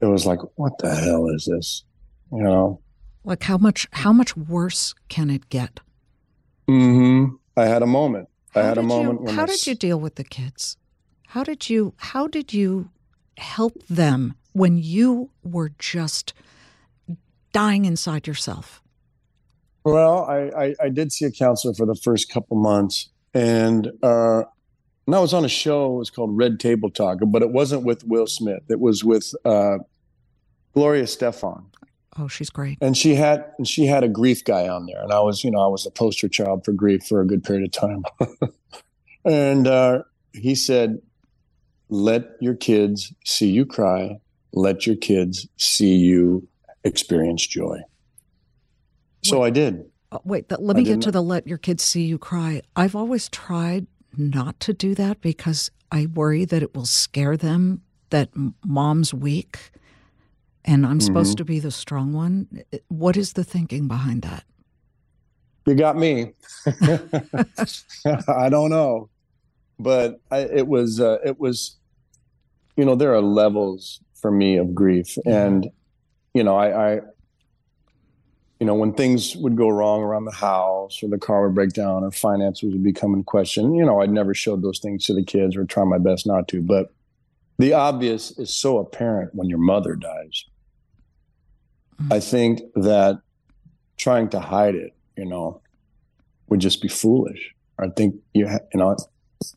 It 0.00 0.06
was 0.06 0.26
like, 0.26 0.40
what 0.56 0.78
the 0.78 0.92
hell 0.92 1.28
is 1.28 1.44
this? 1.44 1.84
You 2.32 2.42
know. 2.42 2.80
like 3.22 3.44
how 3.44 3.58
much 3.58 3.86
how 3.92 4.12
much 4.12 4.36
worse 4.36 4.92
can 5.08 5.30
it 5.30 5.48
get? 5.50 5.78
Mm-hmm. 6.68 7.36
I 7.56 7.66
had 7.66 7.82
a 7.82 7.86
moment. 7.86 8.28
I 8.56 8.62
had 8.62 8.78
a 8.78 8.82
moment. 8.82 9.20
You, 9.20 9.26
when 9.26 9.34
how 9.36 9.44
I 9.44 9.46
did 9.46 9.66
you 9.66 9.76
deal 9.76 10.00
with 10.00 10.16
the 10.16 10.24
kids? 10.24 10.76
How 11.28 11.44
did 11.44 11.70
you 11.70 11.94
how 11.96 12.26
did 12.26 12.52
you 12.52 12.90
help 13.36 13.74
them 13.88 14.34
when 14.52 14.76
you 14.78 15.30
were 15.42 15.70
just 15.78 16.32
dying 17.52 17.84
inside 17.84 18.26
yourself? 18.26 18.82
Well, 19.84 20.24
I, 20.24 20.50
I, 20.56 20.74
I 20.84 20.88
did 20.90 21.12
see 21.12 21.24
a 21.24 21.30
counselor 21.30 21.74
for 21.74 21.86
the 21.86 21.94
first 21.96 22.30
couple 22.30 22.56
months, 22.56 23.08
and 23.34 23.88
uh, 24.02 24.42
and 25.06 25.16
I 25.16 25.18
was 25.18 25.34
on 25.34 25.44
a 25.44 25.48
show. 25.48 25.94
It 25.94 25.98
was 25.98 26.10
called 26.10 26.36
Red 26.36 26.60
Table 26.60 26.88
Talk, 26.88 27.18
but 27.26 27.42
it 27.42 27.50
wasn't 27.50 27.82
with 27.82 28.04
Will 28.06 28.28
Smith. 28.28 28.62
It 28.68 28.78
was 28.78 29.02
with 29.02 29.34
uh, 29.44 29.78
Gloria 30.74 31.02
Estefan, 31.02 31.64
Oh, 32.16 32.28
she's 32.28 32.48
great. 32.50 32.78
and 32.80 32.96
she 32.96 33.14
had 33.16 33.44
and 33.58 33.66
she 33.66 33.86
had 33.86 34.04
a 34.04 34.08
grief 34.08 34.44
guy 34.44 34.68
on 34.68 34.86
there, 34.86 35.02
and 35.02 35.12
I 35.12 35.18
was 35.20 35.42
you 35.42 35.50
know 35.50 35.58
I 35.60 35.66
was 35.66 35.84
a 35.84 35.90
poster 35.90 36.28
child 36.28 36.64
for 36.64 36.72
grief 36.72 37.02
for 37.08 37.20
a 37.20 37.26
good 37.26 37.42
period 37.42 37.64
of 37.64 37.72
time, 37.72 38.04
and 39.24 39.66
uh, 39.66 40.02
he 40.32 40.54
said, 40.54 41.00
"Let 41.88 42.36
your 42.40 42.54
kids 42.54 43.12
see 43.24 43.50
you 43.50 43.66
cry. 43.66 44.20
Let 44.52 44.86
your 44.86 44.96
kids 44.96 45.48
see 45.56 45.96
you 45.96 46.46
experience 46.84 47.46
joy." 47.46 47.80
So 49.24 49.42
I 49.42 49.50
did. 49.50 49.84
Uh, 50.10 50.18
wait, 50.24 50.50
let 50.50 50.76
me 50.76 50.82
get 50.82 51.00
to 51.02 51.10
the 51.10 51.22
let 51.22 51.46
your 51.46 51.58
kids 51.58 51.82
see 51.82 52.02
you 52.02 52.18
cry. 52.18 52.62
I've 52.76 52.94
always 52.94 53.28
tried 53.28 53.86
not 54.16 54.60
to 54.60 54.72
do 54.74 54.94
that 54.94 55.20
because 55.20 55.70
I 55.90 56.06
worry 56.06 56.44
that 56.44 56.62
it 56.62 56.74
will 56.74 56.86
scare 56.86 57.36
them 57.36 57.82
that 58.10 58.28
mom's 58.64 59.14
weak 59.14 59.70
and 60.64 60.86
I'm 60.86 61.00
supposed 61.00 61.38
to 61.38 61.44
be 61.44 61.58
the 61.58 61.70
strong 61.70 62.12
one. 62.12 62.62
What 62.88 63.16
is 63.16 63.32
the 63.32 63.44
thinking 63.44 63.88
behind 63.88 64.22
that? 64.22 64.44
You 65.66 65.74
got 65.74 65.96
me. 65.96 66.32
I 68.28 68.48
don't 68.48 68.70
know, 68.70 69.08
but 69.78 70.20
I, 70.30 70.40
it 70.40 70.66
was 70.66 71.00
uh, 71.00 71.18
it 71.24 71.38
was, 71.38 71.76
you 72.76 72.84
know, 72.84 72.94
there 72.94 73.14
are 73.14 73.20
levels 73.20 74.00
for 74.22 74.30
me 74.30 74.56
of 74.56 74.74
grief, 74.74 75.18
and 75.26 75.70
you 76.32 76.42
know, 76.42 76.56
I, 76.56 76.94
I, 76.94 77.00
you 78.58 78.66
know, 78.66 78.74
when 78.74 78.94
things 78.94 79.36
would 79.36 79.56
go 79.56 79.68
wrong 79.68 80.00
around 80.00 80.24
the 80.24 80.30
house, 80.30 81.02
or 81.02 81.10
the 81.10 81.18
car 81.18 81.44
would 81.44 81.54
break 81.54 81.72
down, 81.74 82.04
or 82.04 82.10
finances 82.10 82.72
would 82.72 82.82
become 82.82 83.12
in 83.12 83.24
question, 83.24 83.74
you 83.74 83.84
know, 83.84 84.00
I'd 84.00 84.10
never 84.10 84.32
showed 84.32 84.62
those 84.62 84.78
things 84.78 85.04
to 85.06 85.14
the 85.14 85.24
kids, 85.24 85.56
or 85.56 85.64
try 85.66 85.84
my 85.84 85.98
best 85.98 86.26
not 86.26 86.48
to. 86.48 86.62
But 86.62 86.94
the 87.58 87.74
obvious 87.74 88.30
is 88.38 88.54
so 88.54 88.78
apparent 88.78 89.34
when 89.34 89.50
your 89.50 89.58
mother 89.58 89.94
dies. 89.94 90.44
Mm. 92.00 92.14
I 92.14 92.20
think 92.20 92.62
that 92.76 93.20
trying 93.98 94.28
to 94.30 94.40
hide 94.40 94.74
it, 94.74 94.94
you 95.16 95.26
know, 95.26 95.60
would 96.48 96.60
just 96.60 96.80
be 96.80 96.88
foolish. 96.88 97.54
I 97.78 97.88
think 97.88 98.14
you, 98.32 98.48
ha- 98.48 98.66
you 98.72 98.78
know, 98.78 98.96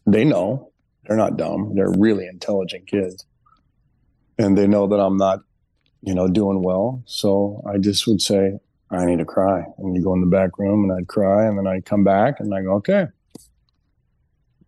they 0.06 0.25
know 0.25 0.71
they're 1.06 1.17
not 1.17 1.38
dumb. 1.38 1.73
They're 1.75 1.91
really 1.91 2.28
intelligent 2.28 2.88
kids, 2.88 3.25
and 4.38 4.58
they 4.58 4.67
know 4.67 4.88
that 4.88 5.00
I'm 5.00 5.17
not, 5.17 5.39
you 6.02 6.13
know, 6.13 6.28
doing 6.28 6.62
well. 6.62 7.04
So 7.06 7.63
I 7.67 7.78
just 7.78 8.08
would 8.08 8.21
say, 8.21 8.60
I 8.91 9.06
need 9.06 9.19
to 9.19 9.26
cry, 9.26 9.63
and 9.78 9.95
you 9.95 10.04
go 10.04 10.13
in 10.13 10.21
the 10.21 10.28
back 10.28 10.58
room, 10.60 10.84
and 10.84 10.93
I'd 10.93 11.08
cry, 11.08 11.45
and 11.45 11.58
then 11.58 11.67
I'd 11.67 11.86
come 11.86 12.04
back, 12.04 12.39
and 12.39 12.54
I 12.54 12.62
go, 12.62 12.74
okay, 12.76 13.08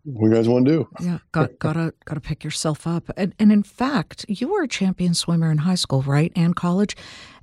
what 0.04 0.28
you 0.28 0.34
guys 0.34 0.48
want 0.48 0.66
to 0.66 0.70
do? 0.70 0.88
Yeah, 1.00 1.18
got 1.32 1.58
gotta 1.58 1.92
gotta 2.04 2.20
pick 2.20 2.42
yourself 2.42 2.86
up. 2.86 3.10
And 3.16 3.34
and 3.38 3.52
in 3.52 3.62
fact, 3.62 4.24
you 4.28 4.48
were 4.48 4.62
a 4.62 4.68
champion 4.68 5.14
swimmer 5.14 5.50
in 5.50 5.58
high 5.58 5.74
school, 5.74 6.02
right, 6.02 6.32
and 6.34 6.56
college, 6.56 6.96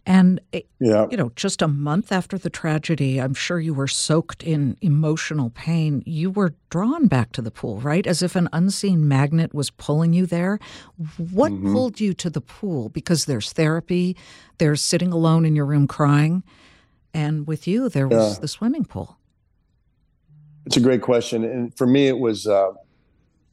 and 0.06 0.40
eh, 0.54 0.62
Yeah, 0.80 1.08
you 1.10 1.18
know, 1.18 1.32
just 1.36 1.62
a 1.62 1.68
month 1.68 2.12
after 2.12 2.38
the 2.38 2.50
tragedy, 2.50 3.20
I'm 3.20 3.34
sure 3.34 3.60
you 3.60 3.74
were 3.74 3.88
soaked 3.88 4.44
in 4.44 4.78
emotional 4.82 5.50
pain. 5.50 6.04
You 6.06 6.30
were 6.32 6.54
drawn 6.70 7.08
back 7.08 7.32
to 7.34 7.42
the 7.42 7.52
pool, 7.52 7.80
right, 7.80 8.06
as 8.06 8.22
if 8.22 8.36
an 8.36 8.48
unseen 8.54 9.08
magnet 9.08 9.54
was 9.54 9.72
pulling 9.72 10.14
you 10.14 10.26
there. 10.26 10.60
What 11.32 11.52
Mm-hmm. 11.52 11.74
pulled 11.74 12.00
you 12.00 12.14
to 12.16 12.30
the 12.30 12.42
pool? 12.42 12.90
Because 12.90 13.26
there's 13.26 13.52
therapy, 13.54 14.16
there's 14.58 14.82
sitting 14.82 15.12
alone 15.12 15.46
in 15.46 15.56
your 15.56 15.66
room 15.66 15.88
crying, 15.88 16.44
and 17.14 17.48
with 17.48 17.68
you 17.68 17.90
there 17.90 18.08
was 18.08 18.34
Yeah. 18.36 18.40
the 18.42 18.48
swimming 18.48 18.86
pool. 18.86 19.18
It's 20.66 20.78
a 20.78 20.82
great 20.82 21.02
question. 21.02 21.44
And 21.44 21.76
for 21.78 21.86
me, 21.88 22.08
it 22.08 22.18
was 22.20 22.48
uh, 22.48 22.72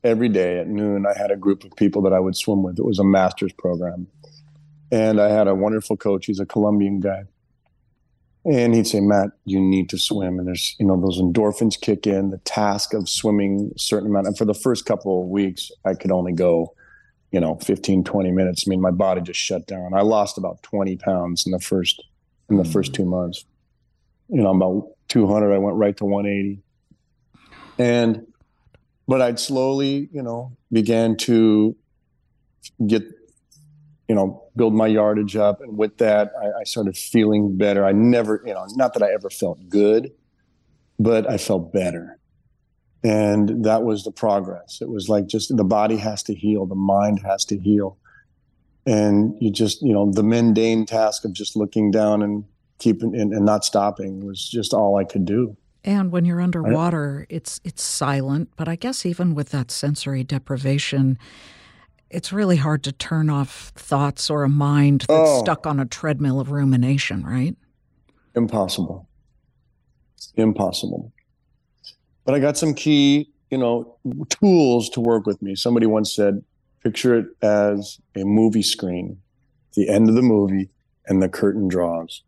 every 0.02 0.28
day 0.28 0.58
at 0.58 0.66
noon, 0.66 1.06
I 1.06 1.16
had 1.16 1.30
a 1.30 1.36
group 1.36 1.62
of 1.64 1.74
people 1.76 2.00
that 2.02 2.12
I 2.12 2.20
would 2.20 2.36
swim 2.36 2.62
with. 2.62 2.78
It 2.78 2.84
was 2.84 2.98
a 2.98 3.04
master's 3.04 3.52
program. 3.52 4.06
And 4.92 5.20
I 5.20 5.30
had 5.30 5.48
a 5.48 5.54
wonderful 5.54 5.96
coach. 5.96 6.26
He's 6.26 6.38
a 6.38 6.46
Colombian 6.46 7.00
guy. 7.00 7.24
And 8.44 8.74
he'd 8.74 8.86
say, 8.86 9.00
Matt, 9.00 9.30
you 9.44 9.60
need 9.60 9.88
to 9.90 9.98
swim. 9.98 10.38
And 10.38 10.46
there's, 10.46 10.76
you 10.78 10.86
know, 10.86 11.00
those 11.00 11.20
endorphins 11.20 11.80
kick 11.80 12.06
in, 12.06 12.30
the 12.30 12.38
task 12.38 12.92
of 12.92 13.08
swimming 13.08 13.72
a 13.74 13.78
certain 13.78 14.08
amount. 14.08 14.26
And 14.26 14.38
for 14.38 14.44
the 14.44 14.54
first 14.54 14.84
couple 14.84 15.22
of 15.22 15.28
weeks, 15.28 15.72
I 15.84 15.94
could 15.94 16.12
only 16.12 16.32
go, 16.32 16.74
you 17.30 17.40
know, 17.40 17.56
15, 17.56 18.04
20 18.04 18.30
minutes. 18.30 18.64
I 18.66 18.70
mean, 18.70 18.80
my 18.80 18.90
body 18.90 19.22
just 19.22 19.40
shut 19.40 19.66
down. 19.66 19.94
I 19.94 20.02
lost 20.02 20.38
about 20.38 20.62
20 20.62 20.96
pounds 20.96 21.46
in 21.46 21.52
the 21.52 21.60
first, 21.60 22.02
in 22.50 22.56
the 22.56 22.64
first 22.64 22.92
mm. 22.92 22.96
two 22.96 23.04
months. 23.06 23.44
You 24.28 24.42
know, 24.42 24.50
I'm 24.50 24.60
about 24.60 24.90
200. 25.08 25.52
I 25.52 25.58
went 25.58 25.76
right 25.76 25.96
to 25.96 26.04
180 26.04 26.62
and 27.78 28.26
but 29.08 29.20
i'd 29.22 29.38
slowly 29.38 30.08
you 30.12 30.22
know 30.22 30.56
began 30.70 31.16
to 31.16 31.76
get 32.86 33.02
you 34.12 34.16
know 34.16 34.44
build 34.56 34.74
my 34.74 34.86
yardage 34.86 35.36
up. 35.36 35.62
And 35.62 35.78
with 35.78 35.96
that 35.96 36.32
I, 36.38 36.60
I 36.60 36.64
started 36.64 36.98
feeling 36.98 37.56
better. 37.56 37.86
I 37.86 37.92
never 37.92 38.42
you 38.44 38.52
know 38.52 38.66
not 38.76 38.92
that 38.92 39.02
i 39.02 39.10
ever 39.10 39.30
felt 39.30 39.70
good 39.70 40.12
but 40.98 41.28
i 41.30 41.38
felt 41.38 41.72
better. 41.72 42.18
And 43.02 43.64
that 43.64 43.84
was 43.84 44.04
the 44.04 44.12
progress. 44.12 44.80
It 44.82 44.90
was 44.90 45.08
like 45.08 45.28
just 45.28 45.56
the 45.56 45.64
body 45.64 45.96
has 45.96 46.22
to 46.24 46.34
heal 46.34 46.66
the 46.66 46.74
mind 46.74 47.20
has 47.24 47.46
to 47.46 47.58
heal. 47.58 47.96
And 48.84 49.34
you 49.40 49.50
just 49.50 49.80
you 49.80 49.94
know 49.94 50.12
the 50.12 50.22
mundane 50.22 50.84
task 50.84 51.24
of 51.24 51.32
just 51.32 51.56
looking 51.56 51.90
down 51.90 52.20
and 52.22 52.44
keeping 52.78 53.18
and, 53.18 53.32
and 53.32 53.46
not 53.46 53.64
stopping 53.64 54.26
was 54.26 54.46
just 54.46 54.74
all 54.74 54.98
i 54.98 55.04
could 55.04 55.24
do. 55.24 55.56
And 55.84 56.12
when 56.12 56.26
you're 56.26 56.42
underwater, 56.42 57.26
it's 57.30 57.62
it's 57.64 57.82
silent. 57.82 58.50
But 58.56 58.68
I 58.68 58.76
guess 58.76 59.06
even 59.06 59.34
with 59.34 59.48
that 59.52 59.70
sensory 59.70 60.22
deprivation, 60.22 61.18
it's 62.12 62.32
really 62.32 62.56
hard 62.56 62.82
to 62.84 62.92
turn 62.92 63.30
off 63.30 63.72
thoughts 63.74 64.30
or 64.30 64.44
a 64.44 64.48
mind 64.48 65.00
that's 65.08 65.30
Oh. 65.30 65.40
stuck 65.42 65.66
on 65.66 65.80
a 65.80 65.86
treadmill 65.86 66.40
of 66.40 66.50
rumination, 66.50 67.24
right? 67.24 67.56
impossible 68.34 69.06
impossible 70.36 71.12
but 72.24 72.34
i 72.34 72.38
got 72.38 72.56
some 72.56 72.72
key 72.72 73.30
you 73.50 73.58
know 73.58 73.94
tools 74.30 74.88
to 74.88 75.00
work 75.00 75.26
with 75.26 75.42
me 75.42 75.54
somebody 75.54 75.84
once 75.84 76.14
said 76.14 76.42
picture 76.82 77.14
it 77.18 77.26
as 77.42 77.98
a 78.16 78.24
movie 78.24 78.62
screen 78.62 79.18
the 79.74 79.86
end 79.88 80.08
of 80.08 80.14
the 80.14 80.22
movie 80.22 80.70
and 81.06 81.22
the 81.22 81.28
curtain 81.28 81.68
draws 81.68 82.22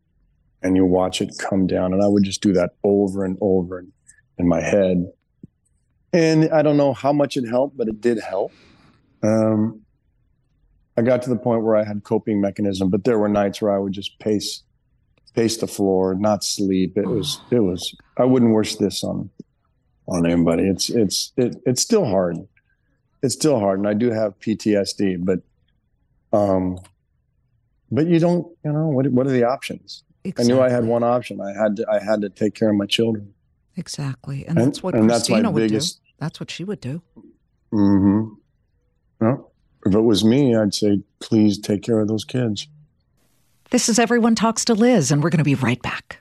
and 0.63 0.77
you 0.77 0.85
watch 0.85 1.23
it 1.23 1.31
come 1.39 1.67
down 1.67 1.95
and 1.95 2.03
i 2.03 2.07
would 2.07 2.23
just 2.25 2.43
do 2.43 2.53
that 2.53 2.73
over 2.85 3.25
and 3.25 3.39
over 3.41 3.79
in, 3.79 3.91
in 4.39 4.47
my 4.47 4.61
head 4.61 5.11
and 6.13 6.49
I 6.53 6.63
don't 6.63 6.77
know 6.77 6.93
how 6.93 7.13
much 7.13 7.37
it 7.37 7.49
helped, 7.49 7.77
but 7.77 7.89
it 7.89 8.01
did 8.01 8.21
help. 8.21 8.53
Um, 9.25 9.81
I 10.97 11.03
got 11.03 11.23
to 11.23 11.31
the 11.31 11.37
point 11.37 11.63
where 11.65 11.77
I 11.77 11.85
had 11.85 12.05
coping 12.05 12.41
mechanism, 12.41 12.89
but 12.91 13.05
there 13.05 13.19
were 13.19 13.29
nights 13.29 13.61
where 13.63 13.75
I 13.75 13.79
would 13.79 13.93
just 13.93 14.19
pace, 14.21 14.63
pace 15.35 15.57
the 15.57 15.67
floor, 15.67 16.15
not 16.15 16.45
sleep. 16.45 16.97
It 16.97 17.07
was, 17.07 17.41
it 17.51 17.61
was. 17.61 17.95
I 18.17 18.25
wouldn't 18.25 18.55
wish 18.55 18.77
this 18.77 19.03
on, 19.03 19.31
on 20.07 20.27
anybody. 20.27 20.69
It's, 20.69 20.91
it's, 20.91 21.33
it, 21.37 21.57
it's 21.67 21.83
still 21.83 22.05
hard. 22.05 22.37
It's 23.23 23.35
still 23.35 23.59
hard, 23.59 23.79
and 23.79 23.89
I 23.89 23.95
do 23.95 24.11
have 24.11 24.39
PTSD, 24.39 25.25
but, 25.25 25.41
um, 26.37 26.79
but 27.91 28.07
you 28.07 28.19
don't, 28.19 28.47
you 28.65 28.71
know, 28.73 28.89
what, 28.89 29.07
what 29.09 29.27
are 29.27 29.31
the 29.31 29.45
options? 29.45 30.05
Exactly. 30.25 30.53
I 30.53 30.57
knew 30.57 30.63
I 30.63 30.69
had 30.69 30.85
one 30.85 31.03
option. 31.03 31.41
I 31.41 31.53
had 31.61 31.77
to, 31.77 31.87
I 31.91 31.99
had 32.05 32.21
to 32.21 32.29
take 32.29 32.55
care 32.55 32.69
of 32.71 32.77
my 32.77 32.87
children. 32.87 33.33
Exactly, 33.77 34.45
and, 34.47 34.59
And- 34.59 34.67
that's 34.69 34.83
what 34.83 34.95
and 34.95 35.09
that's 35.09 35.27
Christina 35.27 35.51
would 35.51 35.61
biggest- 35.61 35.97
do. 35.97 36.01
That's 36.21 36.39
what 36.39 36.51
she 36.51 36.63
would 36.65 36.81
do. 36.81 37.03
Mm-hmm. 37.73 38.35
No, 39.25 39.51
if 39.87 39.95
it 39.95 40.01
was 40.01 40.23
me, 40.23 40.55
I'd 40.55 40.75
say, 40.75 41.01
please 41.19 41.59
take 41.59 41.83
care 41.83 41.99
of 41.99 42.09
those 42.09 42.27
kids. 42.27 42.69
This 43.71 43.89
is 43.89 43.99
Everyone 43.99 44.35
Talks 44.35 44.67
to 44.67 44.75
Liz, 44.75 45.11
and 45.11 45.23
we're 45.23 45.31
going 45.31 45.39
to 45.39 45.45
be 45.45 45.55
right 45.55 45.81
back. 45.81 46.21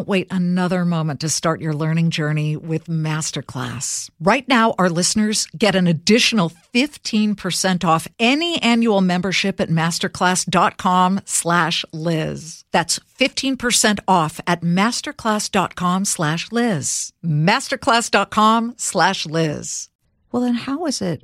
wait 0.07 0.27
another 0.31 0.85
moment 0.85 1.19
to 1.21 1.29
start 1.29 1.61
your 1.61 1.73
learning 1.73 2.09
journey 2.09 2.55
with 2.55 2.85
Masterclass. 2.85 4.09
Right 4.19 4.47
now, 4.47 4.73
our 4.77 4.89
listeners 4.89 5.47
get 5.57 5.75
an 5.75 5.87
additional 5.87 6.51
15% 6.73 7.83
off 7.83 8.07
any 8.19 8.61
annual 8.61 9.01
membership 9.01 9.59
at 9.59 9.69
masterclass.com 9.69 11.21
slash 11.25 11.85
Liz. 11.91 12.63
That's 12.71 12.99
15% 13.19 13.99
off 14.07 14.39
at 14.47 14.61
masterclass.com 14.61 16.05
slash 16.05 16.51
Liz. 16.51 17.13
Masterclass.com 17.23 18.75
slash 18.77 19.25
Liz. 19.25 19.89
Well, 20.31 20.43
then 20.43 20.55
how 20.55 20.85
is 20.85 21.01
it? 21.01 21.21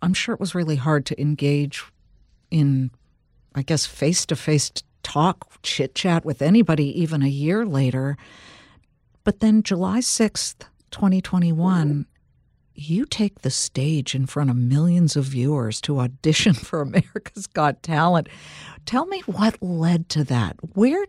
I'm 0.00 0.14
sure 0.14 0.34
it 0.34 0.40
was 0.40 0.54
really 0.54 0.76
hard 0.76 1.06
to 1.06 1.20
engage 1.20 1.84
in, 2.50 2.90
I 3.54 3.62
guess, 3.62 3.86
face 3.86 4.26
to 4.26 4.36
face 4.36 4.70
talk, 5.04 5.62
chit 5.62 5.94
chat 5.94 6.24
with 6.24 6.42
anybody 6.42 7.00
even 7.00 7.22
a 7.22 7.28
year 7.28 7.64
later. 7.64 8.16
But 9.22 9.38
then 9.38 9.62
July 9.62 10.00
6th, 10.00 10.64
2021, 10.90 12.06
you 12.74 13.06
take 13.06 13.42
the 13.42 13.50
stage 13.50 14.14
in 14.14 14.26
front 14.26 14.50
of 14.50 14.56
millions 14.56 15.14
of 15.16 15.24
viewers 15.26 15.80
to 15.82 16.00
audition 16.00 16.54
for 16.54 16.80
America's 16.82 17.46
Got 17.46 17.82
Talent. 17.82 18.28
Tell 18.84 19.06
me 19.06 19.20
what 19.26 19.62
led 19.62 20.08
to 20.10 20.24
that. 20.24 20.56
Where 20.74 21.06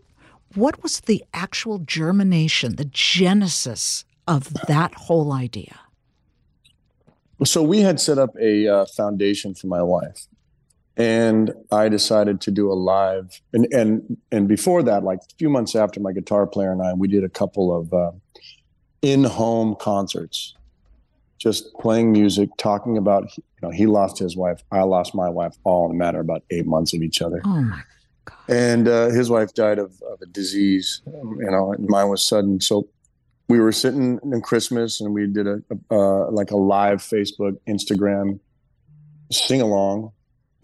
what 0.54 0.82
was 0.82 1.02
the 1.02 1.24
actual 1.34 1.80
germination, 1.80 2.78
the 2.78 2.86
genesis 2.86 4.06
of 4.28 4.54
that 4.68 4.94
whole 4.94 5.34
idea? 5.34 5.80
So 7.44 7.62
we 7.62 7.82
had 7.82 8.00
set 8.00 8.18
up 8.18 8.34
a 8.40 8.68
uh, 8.68 8.86
foundation 8.86 9.54
for 9.54 9.68
my 9.68 9.82
wife, 9.82 10.28
and 10.98 11.54
I 11.72 11.90
decided 11.90 12.42
to 12.42 12.52
do 12.52 12.72
a 12.72 12.74
live. 12.74 13.42
And 13.54 13.68
and 13.74 14.18
and 14.32 14.48
before 14.48 14.84
that, 14.84 15.04
like 15.04 15.20
a 15.20 15.36
few 15.38 15.50
months 15.50 15.76
after 15.76 16.00
my 16.00 16.12
guitar 16.12 16.48
player 16.48 16.72
and 16.72 16.82
I, 16.82 16.94
we 16.94 17.08
did 17.08 17.24
a 17.24 17.30
couple 17.30 17.76
of 17.76 17.94
uh, 17.94 18.12
in-home 19.02 19.76
concerts, 19.80 20.56
just 21.38 21.74
playing 21.76 22.12
music, 22.12 22.50
talking 22.58 22.98
about. 22.98 23.36
You 23.38 23.44
know, 23.62 23.72
he 23.72 23.88
lost 23.88 24.20
his 24.20 24.36
wife, 24.36 24.64
I 24.72 24.82
lost 24.84 25.16
my 25.16 25.30
wife, 25.30 25.56
all 25.64 25.86
in 25.90 25.96
a 25.96 25.98
matter 25.98 26.20
of 26.20 26.26
about 26.26 26.44
eight 26.52 26.66
months 26.66 26.94
of 26.94 27.02
each 27.02 27.22
other. 27.22 27.42
Oh 27.46 27.62
my 27.62 27.78
god! 27.78 27.86
and 28.48 28.88
uh, 28.88 29.10
his 29.10 29.30
wife 29.30 29.54
died 29.54 29.80
of, 29.80 30.02
of 30.04 30.22
a 30.22 30.26
disease 30.28 31.02
you 31.06 31.52
know 31.52 31.74
and 31.74 31.88
mine 31.88 32.10
was 32.10 32.26
sudden 32.26 32.60
so 32.60 32.88
we 33.48 33.60
were 33.60 33.72
sitting 33.72 34.20
in 34.24 34.42
christmas 34.42 35.02
and 35.02 35.14
we 35.14 35.28
did 35.28 35.48
a, 35.48 35.62
a 35.92 35.96
uh, 35.96 36.32
like 36.32 36.52
a 36.52 36.58
live 36.58 37.00
facebook 37.00 37.58
instagram 37.68 38.40
sing 39.32 39.62
along 39.62 40.12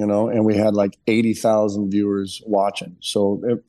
you 0.01 0.07
know 0.07 0.27
and 0.29 0.43
we 0.49 0.55
had 0.57 0.73
like 0.73 0.97
80,000 1.07 1.91
viewers 1.91 2.41
watching 2.45 2.93
so 3.01 3.21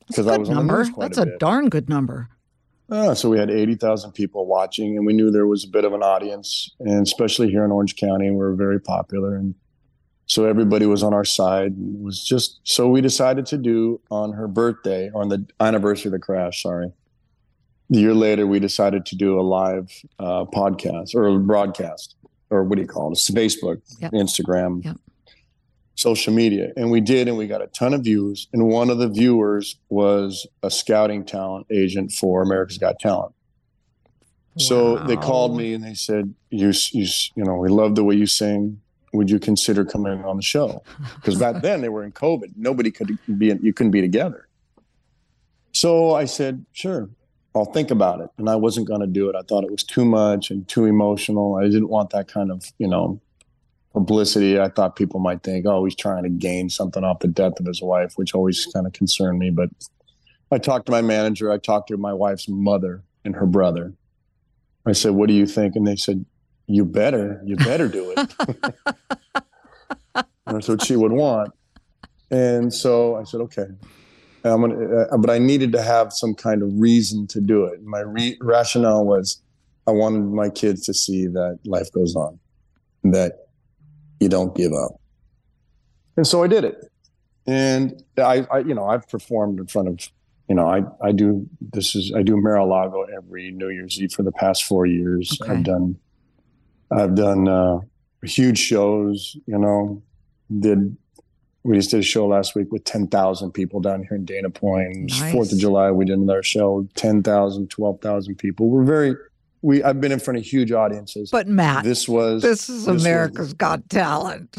because 0.07 0.27
i 0.27 0.35
was 0.37 0.49
on 0.49 0.55
the 0.67 0.73
news 0.77 0.89
quite 0.89 1.13
That's 1.13 1.19
a 1.19 1.33
a 1.35 1.37
darn 1.37 1.69
good 1.69 1.87
number. 1.95 2.29
uh, 2.89 3.13
so 3.13 3.29
we 3.29 3.37
had 3.37 3.49
80,000 3.51 4.11
people 4.13 4.45
watching 4.47 4.97
and 4.97 5.05
we 5.05 5.13
knew 5.13 5.29
there 5.31 5.47
was 5.47 5.63
a 5.63 5.67
bit 5.77 5.85
of 5.85 5.93
an 5.93 6.01
audience 6.03 6.49
and 6.79 7.05
especially 7.09 7.49
here 7.55 7.63
in 7.63 7.71
orange 7.71 7.95
county 7.95 8.29
we 8.31 8.37
were 8.37 8.55
very 8.55 8.79
popular 8.81 9.35
and 9.35 9.53
so 10.25 10.45
everybody 10.45 10.85
was 10.95 11.03
on 11.03 11.13
our 11.13 11.25
side 11.25 11.71
it 11.73 12.01
was 12.07 12.23
just 12.33 12.59
so 12.63 12.81
we 12.95 13.01
decided 13.01 13.45
to 13.53 13.57
do 13.57 13.99
on 14.09 14.33
her 14.33 14.47
birthday 14.47 15.11
on 15.13 15.29
the 15.29 15.39
anniversary 15.59 16.09
of 16.09 16.13
the 16.13 16.19
crash 16.19 16.63
sorry 16.63 16.89
a 17.93 17.95
year 18.03 18.13
later 18.15 18.47
we 18.47 18.59
decided 18.59 19.05
to 19.05 19.15
do 19.15 19.39
a 19.39 19.45
live 19.59 19.87
uh, 20.19 20.45
podcast 20.45 21.13
or 21.13 21.27
a 21.27 21.37
broadcast 21.37 22.15
or 22.49 22.63
what 22.63 22.75
do 22.77 22.81
you 22.81 22.87
call 22.87 23.09
it 23.09 23.11
it's 23.13 23.29
facebook 23.29 23.79
Yep. 23.99 24.11
instagram 24.13 24.83
Yep. 24.83 24.97
Social 25.95 26.33
media 26.33 26.71
and 26.75 26.89
we 26.89 26.99
did 26.99 27.27
and 27.27 27.37
we 27.37 27.47
got 27.47 27.61
a 27.61 27.67
ton 27.67 27.93
of 27.93 28.03
views 28.03 28.47
and 28.51 28.67
one 28.67 28.89
of 28.89 28.97
the 28.97 29.07
viewers 29.07 29.77
was 29.89 30.47
a 30.63 30.71
scouting 30.71 31.23
talent 31.23 31.67
agent 31.69 32.11
for 32.11 32.41
america's 32.41 32.77
got 32.77 32.99
talent. 32.99 33.33
So 34.57 34.97
they 34.99 35.15
called 35.15 35.57
me 35.57 35.73
and 35.73 35.83
they 35.83 35.95
said 35.95 36.33
you, 36.51 36.71
you 36.91 37.07
you 37.35 37.43
know 37.43 37.55
we 37.55 37.69
love 37.69 37.95
the 37.95 38.03
way 38.03 38.15
you 38.15 38.27
sing. 38.27 38.79
Would 39.11 39.29
you 39.29 39.39
consider 39.39 39.85
coming 39.85 40.23
on 40.25 40.37
the 40.37 40.43
show? 40.43 40.83
Because 41.15 41.39
back 41.39 41.61
then 41.61 41.81
they 41.81 41.89
were 41.89 42.03
in 42.03 42.11
covid. 42.11 42.53
Nobody 42.55 42.91
could 42.91 43.17
be 43.37 43.49
in, 43.49 43.59
you 43.63 43.73
couldn't 43.73 43.91
be 43.91 44.01
together. 44.01 44.47
So 45.71 46.13
i 46.13 46.25
said 46.25 46.65
sure 46.71 47.09
i'll 47.55 47.65
think 47.65 47.89
about 47.89 48.21
it. 48.21 48.29
And 48.37 48.49
i 48.49 48.55
wasn't 48.55 48.87
going 48.87 49.01
to 49.01 49.07
do 49.07 49.29
it. 49.29 49.35
I 49.35 49.41
thought 49.41 49.63
it 49.63 49.71
was 49.71 49.83
too 49.83 50.05
much 50.05 50.51
and 50.51 50.67
too 50.67 50.85
emotional. 50.85 51.55
I 51.55 51.63
didn't 51.63 51.89
want 51.89 52.11
that 52.11 52.27
kind 52.27 52.51
of 52.51 52.71
you 52.77 52.87
know 52.87 53.19
publicity 53.93 54.59
i 54.59 54.67
thought 54.67 54.95
people 54.95 55.19
might 55.19 55.43
think 55.43 55.65
oh 55.67 55.85
he's 55.85 55.95
trying 55.95 56.23
to 56.23 56.29
gain 56.29 56.69
something 56.69 57.03
off 57.03 57.19
the 57.19 57.27
death 57.27 57.59
of 57.59 57.65
his 57.65 57.81
wife 57.81 58.13
which 58.15 58.33
always 58.33 58.65
kind 58.73 58.87
of 58.87 58.93
concerned 58.93 59.37
me 59.37 59.51
but 59.51 59.69
i 60.51 60.57
talked 60.57 60.87
to 60.87 60.91
my 60.91 61.01
manager 61.01 61.51
i 61.51 61.57
talked 61.57 61.87
to 61.87 61.97
my 61.97 62.11
wife's 62.13 62.47
mother 62.49 63.03
and 63.25 63.35
her 63.35 63.45
brother. 63.45 63.93
I 64.85 64.91
said 64.91 65.11
what 65.11 65.27
do 65.27 65.33
you 65.33 65.45
think? 65.45 65.75
And 65.75 65.87
they 65.87 65.95
said 65.95 66.25
you 66.67 66.85
better 66.85 67.41
you 67.45 67.55
better 67.57 67.87
do 67.87 68.13
it. 68.15 68.33
That's 70.45 70.67
what 70.67 70.83
she 70.83 70.95
would 70.95 71.11
want. 71.11 71.53
And 72.31 72.73
so 72.73 73.15
i 73.15 73.23
said 73.23 73.41
okay. 73.41 73.67
I'm 74.45 74.59
gonna, 74.59 75.03
uh, 75.03 75.17
but 75.17 75.29
I 75.29 75.37
needed 75.37 75.71
to 75.71 75.81
have 75.81 76.11
some 76.11 76.35
kind 76.35 76.61
of 76.61 76.69
reason 76.73 77.27
to 77.27 77.39
do 77.39 77.63
it. 77.63 77.81
My 77.81 78.01
re- 78.01 78.37
rationale 78.41 79.05
was 79.05 79.41
I 79.87 79.91
wanted 79.91 80.23
my 80.23 80.49
kids 80.49 80.85
to 80.87 80.93
see 80.93 81.27
that 81.27 81.59
life 81.63 81.89
goes 81.93 82.13
on, 82.13 82.39
that 83.03 83.47
you 84.23 84.29
don't 84.29 84.55
give 84.55 84.71
up. 84.73 84.99
And 86.17 86.25
so 86.25 86.43
I 86.43 86.47
did 86.47 86.63
it. 86.63 86.89
And 87.45 88.03
I, 88.17 88.47
I 88.51 88.59
you 88.59 88.73
know, 88.73 88.85
I've 88.85 89.07
performed 89.07 89.59
in 89.59 89.67
front 89.67 89.89
of, 89.89 90.09
you 90.47 90.55
know, 90.55 90.67
I, 90.67 90.83
I 91.05 91.11
do, 91.11 91.47
this 91.61 91.95
is, 91.95 92.13
I 92.15 92.23
do 92.23 92.37
Mar-a-Lago 92.37 93.05
every 93.15 93.51
New 93.51 93.69
Year's 93.69 94.01
Eve 94.01 94.13
for 94.13 94.23
the 94.23 94.31
past 94.31 94.63
four 94.63 94.85
years. 94.85 95.37
Okay. 95.41 95.51
I've 95.51 95.63
done, 95.63 95.97
I've 96.91 97.15
done 97.15 97.47
uh, 97.47 97.79
huge 98.23 98.59
shows, 98.59 99.35
you 99.45 99.57
know, 99.57 100.01
did 100.59 100.95
we 101.63 101.77
just 101.77 101.91
did 101.91 102.01
a 102.01 102.03
show 102.03 102.27
last 102.27 102.55
week 102.55 102.71
with 102.71 102.83
10,000 102.83 103.51
people 103.51 103.79
down 103.79 104.03
here 104.03 104.17
in 104.17 104.25
Dana 104.25 104.49
Point. 104.49 105.09
Nice. 105.09 105.33
4th 105.33 105.53
of 105.53 105.59
July, 105.59 105.91
we 105.91 106.03
did 106.03 106.17
another 106.17 106.43
show, 106.43 106.87
10,000, 106.95 107.69
12,000 107.69 108.35
people. 108.35 108.69
We're 108.69 108.83
very, 108.83 109.15
we 109.63 109.81
I've 109.81 109.99
been 109.99 110.11
in 110.11 110.19
front 110.19 110.37
of 110.37 110.45
huge 110.45 110.71
audiences. 110.71 111.31
But 111.31 111.47
Matt, 111.47 111.83
this 111.83 112.07
was 112.07 112.43
this 112.43 112.69
is 112.69 112.85
this 112.85 113.01
America's 113.01 113.47
was, 113.47 113.53
Got 113.53 113.89
Talent. 113.89 114.57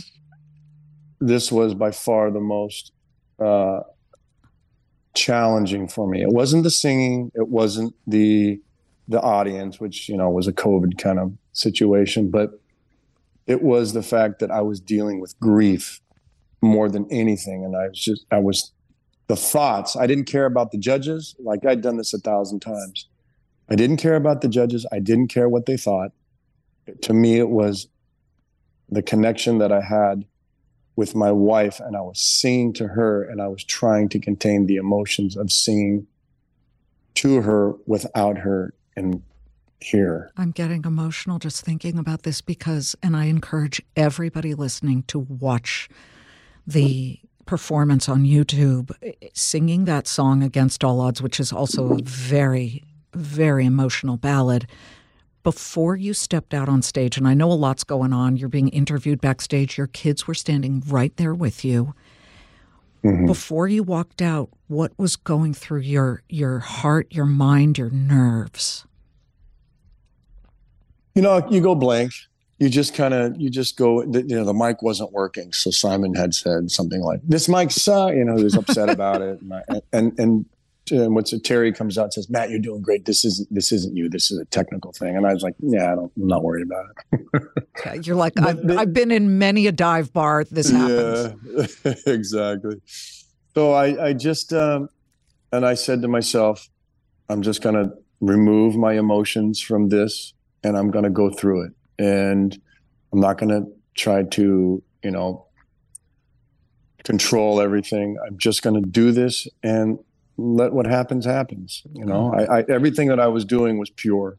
This 1.20 1.52
was 1.52 1.74
by 1.74 1.92
far 1.92 2.30
the 2.30 2.40
most 2.40 2.90
uh, 3.38 3.80
challenging 5.14 5.86
for 5.86 6.08
me. 6.08 6.22
It 6.22 6.30
wasn't 6.30 6.64
the 6.64 6.70
singing. 6.70 7.30
It 7.34 7.48
wasn't 7.48 7.94
the 8.06 8.60
the 9.06 9.20
audience, 9.20 9.78
which 9.78 10.08
you 10.08 10.16
know 10.16 10.30
was 10.30 10.48
a 10.48 10.52
COVID 10.52 10.98
kind 10.98 11.18
of 11.20 11.32
situation, 11.52 12.30
but 12.30 12.58
it 13.46 13.62
was 13.62 13.92
the 13.92 14.02
fact 14.02 14.38
that 14.40 14.50
I 14.50 14.62
was 14.62 14.80
dealing 14.80 15.20
with 15.20 15.38
grief 15.38 16.00
more 16.62 16.88
than 16.88 17.06
anything, 17.10 17.62
and 17.62 17.76
I 17.76 17.88
was 17.88 18.02
just 18.02 18.24
I 18.30 18.38
was 18.38 18.72
the 19.26 19.36
thoughts. 19.36 19.96
I 19.96 20.06
didn't 20.06 20.24
care 20.24 20.46
about 20.46 20.70
the 20.70 20.78
judges. 20.78 21.36
Like 21.38 21.66
I'd 21.66 21.82
done 21.82 21.98
this 21.98 22.14
a 22.14 22.18
thousand 22.18 22.60
times. 22.60 23.06
I 23.68 23.76
didn't 23.76 23.96
care 23.96 24.16
about 24.16 24.40
the 24.40 24.48
judges. 24.48 24.86
I 24.92 24.98
didn't 24.98 25.28
care 25.28 25.48
what 25.48 25.66
they 25.66 25.76
thought. 25.76 26.12
To 27.02 27.14
me, 27.14 27.38
it 27.38 27.48
was 27.48 27.88
the 28.88 29.02
connection 29.02 29.58
that 29.58 29.72
I 29.72 29.80
had 29.80 30.26
with 30.96 31.14
my 31.14 31.32
wife, 31.32 31.80
and 31.80 31.96
I 31.96 32.02
was 32.02 32.20
singing 32.20 32.72
to 32.74 32.88
her, 32.88 33.22
and 33.22 33.40
I 33.42 33.48
was 33.48 33.64
trying 33.64 34.08
to 34.10 34.20
contain 34.20 34.66
the 34.66 34.76
emotions 34.76 35.36
of 35.36 35.50
singing 35.50 36.06
to 37.14 37.40
her 37.42 37.74
without 37.86 38.38
her 38.38 38.74
in 38.96 39.22
here. 39.80 40.30
I'm 40.36 40.50
getting 40.50 40.84
emotional 40.84 41.38
just 41.38 41.64
thinking 41.64 41.98
about 41.98 42.22
this 42.22 42.40
because, 42.40 42.94
and 43.02 43.16
I 43.16 43.24
encourage 43.24 43.82
everybody 43.96 44.54
listening 44.54 45.02
to 45.04 45.18
watch 45.18 45.88
the 46.66 47.20
performance 47.46 48.08
on 48.08 48.24
YouTube 48.24 48.90
singing 49.34 49.84
that 49.84 50.06
song 50.06 50.42
Against 50.42 50.82
All 50.82 51.00
Odds, 51.00 51.20
which 51.20 51.38
is 51.38 51.52
also 51.52 51.94
a 51.94 52.02
very, 52.02 52.82
very 53.14 53.66
emotional 53.66 54.16
ballad. 54.16 54.66
Before 55.42 55.94
you 55.94 56.14
stepped 56.14 56.54
out 56.54 56.68
on 56.68 56.80
stage, 56.80 57.18
and 57.18 57.28
I 57.28 57.34
know 57.34 57.50
a 57.50 57.54
lot's 57.54 57.84
going 57.84 58.12
on, 58.12 58.36
you're 58.36 58.48
being 58.48 58.68
interviewed 58.68 59.20
backstage, 59.20 59.76
your 59.76 59.86
kids 59.86 60.26
were 60.26 60.34
standing 60.34 60.82
right 60.86 61.14
there 61.16 61.34
with 61.34 61.64
you. 61.64 61.94
Mm-hmm. 63.04 63.26
Before 63.26 63.68
you 63.68 63.82
walked 63.82 64.22
out, 64.22 64.48
what 64.68 64.92
was 64.96 65.16
going 65.16 65.52
through 65.52 65.80
your 65.80 66.22
your 66.28 66.60
heart, 66.60 67.08
your 67.10 67.26
mind, 67.26 67.76
your 67.76 67.90
nerves? 67.90 68.86
You 71.14 71.20
know, 71.20 71.46
you 71.50 71.60
go 71.60 71.74
blank 71.74 72.12
you 72.58 72.68
just 72.68 72.94
kind 72.94 73.14
of 73.14 73.40
you 73.40 73.50
just 73.50 73.76
go 73.76 74.02
you 74.02 74.36
know 74.36 74.44
the 74.44 74.54
mic 74.54 74.82
wasn't 74.82 75.12
working 75.12 75.52
so 75.52 75.70
simon 75.70 76.14
had 76.14 76.34
said 76.34 76.70
something 76.70 77.00
like 77.00 77.20
this 77.24 77.48
mic 77.48 77.70
sucks 77.70 78.14
you 78.14 78.24
know 78.24 78.36
he 78.36 78.44
was 78.44 78.56
upset 78.56 78.88
about 78.88 79.20
it 79.22 79.40
and 79.40 79.54
I, 79.54 79.62
and 79.92 80.18
and, 80.18 80.46
and 80.90 81.14
what's 81.14 81.32
it, 81.32 81.44
terry 81.44 81.72
comes 81.72 81.96
out 81.96 82.04
and 82.04 82.12
says 82.12 82.30
matt 82.30 82.50
you're 82.50 82.58
doing 82.58 82.82
great. 82.82 83.04
This 83.04 83.24
isn't 83.24 83.48
this 83.52 83.72
isn't 83.72 83.96
you. 83.96 84.08
This 84.08 84.30
is 84.30 84.38
a 84.38 84.44
technical 84.46 84.92
thing. 84.92 85.16
And 85.16 85.26
i 85.26 85.32
was 85.32 85.42
like 85.42 85.54
yeah 85.60 85.92
I 85.92 85.94
don't, 85.94 86.12
i'm 86.16 86.26
not 86.26 86.42
worried 86.42 86.66
about 86.66 86.86
it. 87.12 88.06
You're 88.06 88.16
like 88.16 88.38
I've, 88.38 88.70
I've 88.70 88.92
been 88.92 89.10
in 89.10 89.38
many 89.38 89.66
a 89.66 89.72
dive 89.72 90.12
bar. 90.12 90.44
This 90.44 90.70
happens. 90.70 91.76
yeah 91.84 91.94
exactly. 92.06 92.80
So 93.54 93.72
i 93.72 94.08
i 94.08 94.12
just 94.12 94.52
um 94.52 94.88
and 95.52 95.64
i 95.66 95.74
said 95.74 96.02
to 96.02 96.08
myself 96.08 96.68
i'm 97.28 97.42
just 97.42 97.62
going 97.62 97.74
to 97.74 97.92
remove 98.20 98.76
my 98.76 98.94
emotions 98.94 99.60
from 99.60 99.88
this 99.88 100.34
and 100.62 100.76
i'm 100.76 100.90
going 100.90 101.04
to 101.04 101.10
go 101.10 101.30
through 101.30 101.66
it. 101.66 101.72
And 101.98 102.58
I'm 103.12 103.20
not 103.20 103.38
going 103.38 103.50
to 103.50 103.70
try 103.94 104.24
to, 104.24 104.82
you 105.04 105.10
know, 105.10 105.46
control 107.04 107.60
everything. 107.60 108.16
I'm 108.26 108.36
just 108.38 108.62
going 108.62 108.82
to 108.82 108.88
do 108.88 109.12
this 109.12 109.46
and 109.62 109.98
let 110.36 110.72
what 110.72 110.86
happens 110.86 111.24
happens. 111.24 111.82
You 111.92 112.04
know, 112.04 112.32
I, 112.34 112.60
I, 112.60 112.64
everything 112.68 113.08
that 113.08 113.20
I 113.20 113.28
was 113.28 113.44
doing 113.44 113.78
was 113.78 113.90
pure. 113.90 114.38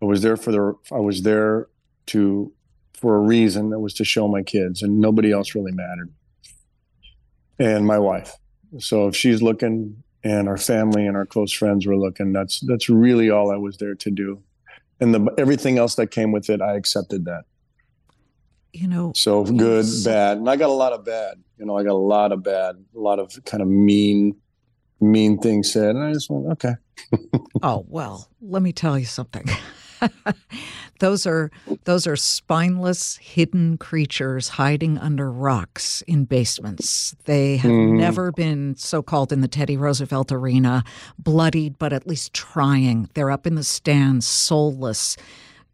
I 0.00 0.04
was 0.04 0.22
there 0.22 0.36
for 0.36 0.52
the. 0.52 0.74
I 0.90 1.00
was 1.00 1.22
there 1.22 1.68
to 2.06 2.52
for 2.94 3.16
a 3.16 3.20
reason 3.20 3.70
that 3.70 3.80
was 3.80 3.94
to 3.94 4.04
show 4.04 4.28
my 4.28 4.42
kids, 4.42 4.82
and 4.82 5.00
nobody 5.00 5.32
else 5.32 5.54
really 5.54 5.72
mattered. 5.72 6.12
And 7.58 7.86
my 7.86 7.98
wife. 7.98 8.36
So 8.78 9.06
if 9.08 9.14
she's 9.14 9.42
looking, 9.42 10.02
and 10.24 10.48
our 10.48 10.56
family 10.56 11.06
and 11.06 11.16
our 11.16 11.26
close 11.26 11.52
friends 11.52 11.86
were 11.86 11.96
looking, 11.96 12.32
that's 12.32 12.60
that's 12.60 12.88
really 12.88 13.30
all 13.30 13.52
I 13.52 13.56
was 13.56 13.76
there 13.78 13.94
to 13.94 14.10
do 14.10 14.42
and 15.02 15.12
the 15.12 15.34
everything 15.36 15.78
else 15.78 15.96
that 15.96 16.12
came 16.12 16.30
with 16.30 16.48
it, 16.48 16.62
I 16.62 16.76
accepted 16.76 17.24
that. 17.24 17.44
You 18.72 18.88
know, 18.88 19.12
so 19.14 19.44
good, 19.44 19.84
bad, 20.04 20.38
and 20.38 20.48
I 20.48 20.56
got 20.56 20.70
a 20.70 20.72
lot 20.72 20.92
of 20.92 21.04
bad. 21.04 21.42
You 21.58 21.66
know, 21.66 21.76
I 21.76 21.82
got 21.82 21.92
a 21.92 22.04
lot 22.14 22.32
of 22.32 22.42
bad, 22.42 22.76
a 22.94 22.98
lot 22.98 23.18
of 23.18 23.36
kind 23.44 23.62
of 23.62 23.68
mean, 23.68 24.36
mean 25.02 25.38
things 25.38 25.72
said, 25.72 25.96
and 25.96 26.04
I 26.04 26.12
just 26.12 26.30
went, 26.30 26.52
okay. 26.52 26.74
oh 27.62 27.84
well, 27.88 28.28
let 28.40 28.62
me 28.62 28.72
tell 28.72 28.98
you 28.98 29.04
something. 29.04 29.44
those 31.00 31.26
are 31.26 31.50
those 31.84 32.06
are 32.06 32.16
spineless 32.16 33.16
hidden 33.16 33.76
creatures 33.76 34.50
hiding 34.50 34.98
under 34.98 35.30
rocks 35.30 36.02
in 36.02 36.24
basements. 36.24 37.14
They 37.24 37.56
have 37.58 37.70
mm. 37.70 37.98
never 37.98 38.32
been 38.32 38.76
so 38.76 39.02
called 39.02 39.32
in 39.32 39.40
the 39.40 39.48
Teddy 39.48 39.76
Roosevelt 39.76 40.32
arena, 40.32 40.84
bloodied 41.18 41.78
but 41.78 41.92
at 41.92 42.06
least 42.06 42.32
trying. 42.32 43.08
They're 43.14 43.30
up 43.30 43.46
in 43.46 43.54
the 43.54 43.64
stands, 43.64 44.26
soulless, 44.26 45.16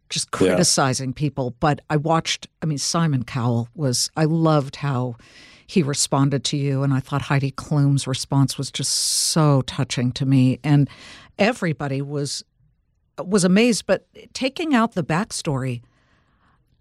just 0.09 0.31
criticizing 0.31 1.09
yeah. 1.09 1.15
people. 1.15 1.55
But 1.59 1.81
I 1.89 1.97
watched 1.97 2.47
I 2.61 2.65
mean 2.65 2.77
Simon 2.77 3.23
Cowell 3.23 3.69
was 3.75 4.09
I 4.15 4.25
loved 4.25 4.77
how 4.77 5.15
he 5.69 5.83
responded 5.83 6.43
to 6.43 6.57
you 6.57 6.81
and 6.81 6.91
I 6.91 6.99
thought 6.99 7.21
Heidi 7.21 7.51
Klum's 7.51 8.07
response 8.07 8.57
was 8.57 8.71
just 8.71 8.91
so 8.91 9.61
touching 9.61 10.11
to 10.13 10.25
me 10.25 10.59
and 10.63 10.89
everybody 11.37 12.01
was 12.01 12.43
was 13.23 13.43
amazed. 13.43 13.85
But 13.85 14.07
taking 14.33 14.73
out 14.73 14.93
the 14.93 15.03
backstory, 15.03 15.83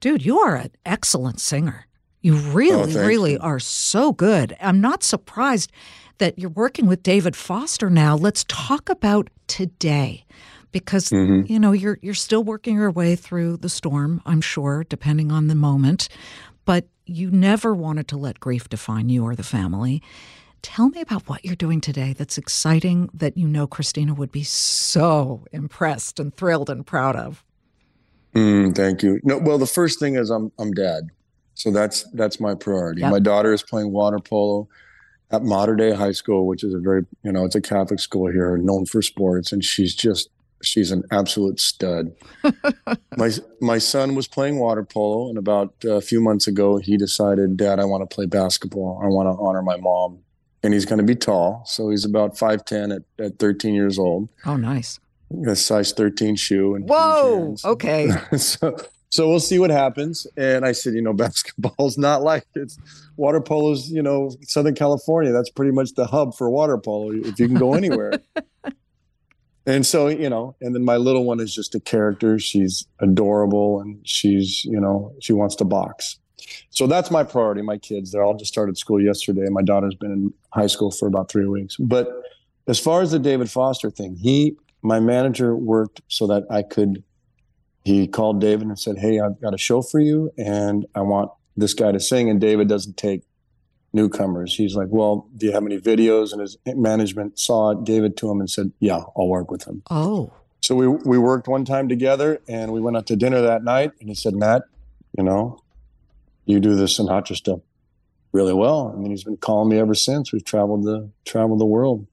dude, 0.01 0.25
you 0.25 0.39
are 0.39 0.57
an 0.57 0.71
excellent 0.87 1.39
singer. 1.39 1.87
You 2.23 2.37
really, 2.37 2.97
oh, 2.97 3.07
really 3.07 3.33
you. 3.33 3.39
are 3.43 3.59
so 3.59 4.11
good. 4.11 4.57
I'm 4.59 4.81
not 4.81 5.03
surprised 5.03 5.71
that 6.17 6.39
you're 6.39 6.49
working 6.49 6.87
with 6.87 7.03
David 7.03 7.37
Foster 7.37 7.91
now. 7.91 8.17
Let's 8.17 8.47
talk 8.49 8.89
about 8.89 9.29
today 9.49 10.25
because 10.73 11.11
mm-hmm. 11.11 11.53
you 11.53 11.61
know 11.61 11.73
you're 11.73 11.99
you're 12.01 12.15
still 12.15 12.43
working 12.43 12.77
your 12.77 12.91
way 12.91 13.17
through 13.17 13.59
the 13.59 13.69
storm, 13.69 14.23
I'm 14.25 14.41
sure, 14.41 14.87
depending 14.89 15.31
on 15.31 15.49
the 15.49 15.55
moment, 15.55 16.09
but 16.65 16.87
you 17.09 17.31
never 17.31 17.75
wanted 17.75 18.09
to 18.09 18.17
let 18.17 18.41
grief 18.41 18.69
define 18.69 19.09
you 19.09 19.25
or 19.25 19.35
the 19.35 19.43
family. 19.43 20.03
Tell 20.63 20.89
me 20.89 21.01
about 21.01 21.29
what 21.29 21.45
you're 21.45 21.57
doing 21.57 21.81
today 21.81 22.13
that's 22.13 22.37
exciting 22.37 23.09
that 23.15 23.37
you 23.37 23.47
know 23.47 23.67
Christina 23.67 24.13
would 24.15 24.33
be 24.33 24.43
so 24.43 25.47
impressed 25.53 26.19
and 26.19 26.35
thrilled 26.35 26.69
and 26.69 26.85
proud 26.85 27.17
of. 27.17 27.45
Mm, 28.35 28.75
thank 28.75 29.03
you. 29.03 29.21
No, 29.23 29.39
well, 29.39 29.59
the 29.59 29.67
first 29.67 29.99
thing 29.99 30.17
is 30.17 30.31
I'm 30.31 30.53
I'm 30.59 30.73
dad, 30.73 31.09
so 31.55 31.71
that's 31.71 32.05
that's 32.13 32.41
my 32.41 32.55
priority. 32.55 33.01
Yep. 33.01 33.11
My 33.11 33.19
daughter 33.21 33.53
is 33.53 33.63
playing 33.63 33.93
water 33.93 34.19
polo 34.19 34.69
at 35.31 35.43
Mater 35.43 35.77
Dei 35.77 35.93
High 35.93 36.13
School, 36.13 36.47
which 36.47 36.65
is 36.65 36.75
a 36.75 36.79
very 36.79 37.07
you 37.23 37.33
know 37.33 37.45
it's 37.45 37.55
a 37.55 37.61
Catholic 37.61 38.01
school 38.01 38.31
here, 38.31 38.57
known 38.59 38.85
for 38.85 39.01
sports, 39.01 39.53
and 39.53 39.65
she's 39.65 39.95
just 39.95 40.29
she's 40.63 40.91
an 40.91 41.05
absolute 41.11 41.61
stud. 41.61 42.15
my 43.17 43.31
my 43.61 43.79
son 43.79 44.15
was 44.15 44.27
playing 44.27 44.59
water 44.59 44.85
polo, 44.85 45.29
and 45.29 45.39
about 45.39 45.75
uh, 45.85 45.95
a 45.95 46.01
few 46.01 46.21
months 46.21 46.47
ago, 46.47 46.79
he 46.79 46.97
decided, 46.97 47.57
Dad, 47.57 47.79
I 47.81 47.85
want 47.85 48.09
to 48.09 48.15
play 48.15 48.27
basketball. 48.27 49.01
I 49.03 49.07
want 49.07 49.27
to 49.27 49.43
honor 49.43 49.63
my 49.63 49.77
mom 49.77 50.21
and 50.63 50.75
he's 50.75 50.85
going 50.85 50.99
to 50.99 51.05
be 51.05 51.15
tall. 51.15 51.63
So 51.67 51.91
he's 51.91 52.05
about 52.05 52.37
5'10 52.37 52.97
at, 52.97 53.25
at 53.25 53.39
13 53.39 53.75
years 53.75 53.99
old. 53.99 54.29
Oh, 54.45 54.57
nice. 54.57 54.99
A 55.47 55.55
size 55.55 55.93
13 55.93 56.37
shoe. 56.37 56.75
And 56.75 56.89
Whoa. 56.89 57.57
Okay. 57.65 58.11
so, 58.37 58.77
so 59.11 59.29
we'll 59.29 59.41
see 59.41 59.59
what 59.59 59.71
happens. 59.71 60.27
And 60.37 60.65
I 60.65 60.73
said, 60.73 60.95
you 60.95 61.03
know, 61.03 61.13
basketball's 61.15 61.99
not 61.99 62.23
like 62.23 62.45
it's 62.55 62.79
water 63.17 63.41
polo's, 63.41 63.91
you 63.91 64.03
know, 64.03 64.31
Southern 64.43 64.75
California. 64.75 65.33
That's 65.33 65.51
pretty 65.51 65.73
much 65.73 65.95
the 65.95 66.07
hub 66.07 66.35
for 66.35 66.51
water 66.51 66.79
polo 66.79 67.13
if 67.13 67.39
you 67.39 67.47
can 67.47 67.57
go 67.57 67.75
anywhere. 67.75 68.13
And 69.69 69.87
so, 69.87 70.09
you 70.09 70.29
know, 70.29 70.57
and 70.61 70.75
then 70.75 70.85
my 70.85 70.97
little 70.97 71.25
one 71.25 71.39
is 71.39 71.55
just 71.55 71.75
a 71.75 71.81
character. 71.81 72.39
She's 72.39 72.87
adorable 72.99 73.81
and 73.81 74.01
she's, 74.07 74.65
you 74.65 74.81
know, 74.81 75.15
she 75.21 75.33
wants 75.33 75.55
to 75.57 75.65
box 75.65 76.19
so 76.71 76.87
that's 76.87 77.11
my 77.11 77.25
priority. 77.25 77.63
My 77.63 77.79
kids, 77.79 78.13
they're 78.13 78.23
all 78.23 78.37
just 78.37 78.53
started 78.53 78.79
school 78.79 79.01
yesterday. 79.01 79.49
My 79.51 79.63
daughter's 79.63 79.95
been 79.95 80.13
in 80.13 80.35
high 80.53 80.67
school 80.67 80.91
for 80.91 81.09
about 81.09 81.31
three 81.31 81.47
weeks. 81.47 81.77
But 81.77 82.09
as 82.67 82.79
far 82.79 83.03
as 83.03 83.11
the 83.11 83.19
David 83.19 83.51
Foster 83.51 83.91
thing, 83.91 84.17
he, 84.17 84.57
my 84.83 85.01
manager 85.01 85.57
worked 85.57 86.01
so 86.09 86.27
that 86.29 86.45
I 86.51 86.63
could. 86.63 87.03
He 87.85 88.07
called 88.07 88.41
David 88.41 88.69
and 88.69 88.79
said, 88.79 88.99
"Hey, 88.99 89.19
I've 89.19 89.41
got 89.41 89.55
a 89.55 89.59
show 89.59 89.83
for 89.83 89.99
you, 89.99 90.31
and 90.37 90.87
I 90.95 91.01
want 91.01 91.31
this 91.57 91.75
guy 91.75 91.91
to 91.91 92.01
sing." 92.01 92.29
And 92.29 92.41
David 92.41 92.69
doesn't 92.69 92.97
take 92.97 93.23
newcomers. 93.93 94.55
He's 94.55 94.75
like, 94.75 94.89
"Well, 94.91 95.29
do 95.37 95.47
you 95.47 95.53
have 95.53 95.65
any 95.65 95.79
videos?" 95.79 96.33
And 96.33 96.41
his 96.41 96.57
management 96.67 97.39
saw 97.39 97.71
it, 97.71 97.85
gave 97.85 98.05
it 98.05 98.17
to 98.19 98.31
him, 98.31 98.41
and 98.41 98.51
said, 98.51 98.73
"Yeah, 98.81 99.03
I'll 99.17 99.29
work 99.29 99.51
with 99.51 99.65
him." 99.65 99.83
Oh. 99.91 100.33
So 100.61 100.75
we 100.75 100.89
we 100.89 101.19
worked 101.19 101.49
one 101.49 101.65
time 101.65 101.89
together, 101.89 102.41
and 102.49 102.73
we 102.73 102.81
went 102.81 102.97
out 102.97 103.07
to 103.07 103.17
dinner 103.17 103.41
that 103.41 103.65
night. 103.65 103.93
And 104.01 104.09
he 104.09 104.15
said, 104.15 104.35
"Matt, 104.35 104.65
you 105.17 105.25
know, 105.25 105.61
you 106.45 106.61
do 106.61 106.75
this 106.75 106.99
Sinatra 106.99 107.37
stuff 107.37 107.61
really 108.33 108.53
well. 108.53 108.93
I 108.95 108.99
mean, 108.99 109.11
he's 109.11 109.25
been 109.25 109.37
calling 109.37 109.69
me 109.69 109.79
ever 109.79 109.95
since. 109.95 110.33
We've 110.33 110.45
traveled 110.45 110.85
the 110.85 111.11
traveled 111.25 111.61
the 111.61 111.67
world. 111.67 112.07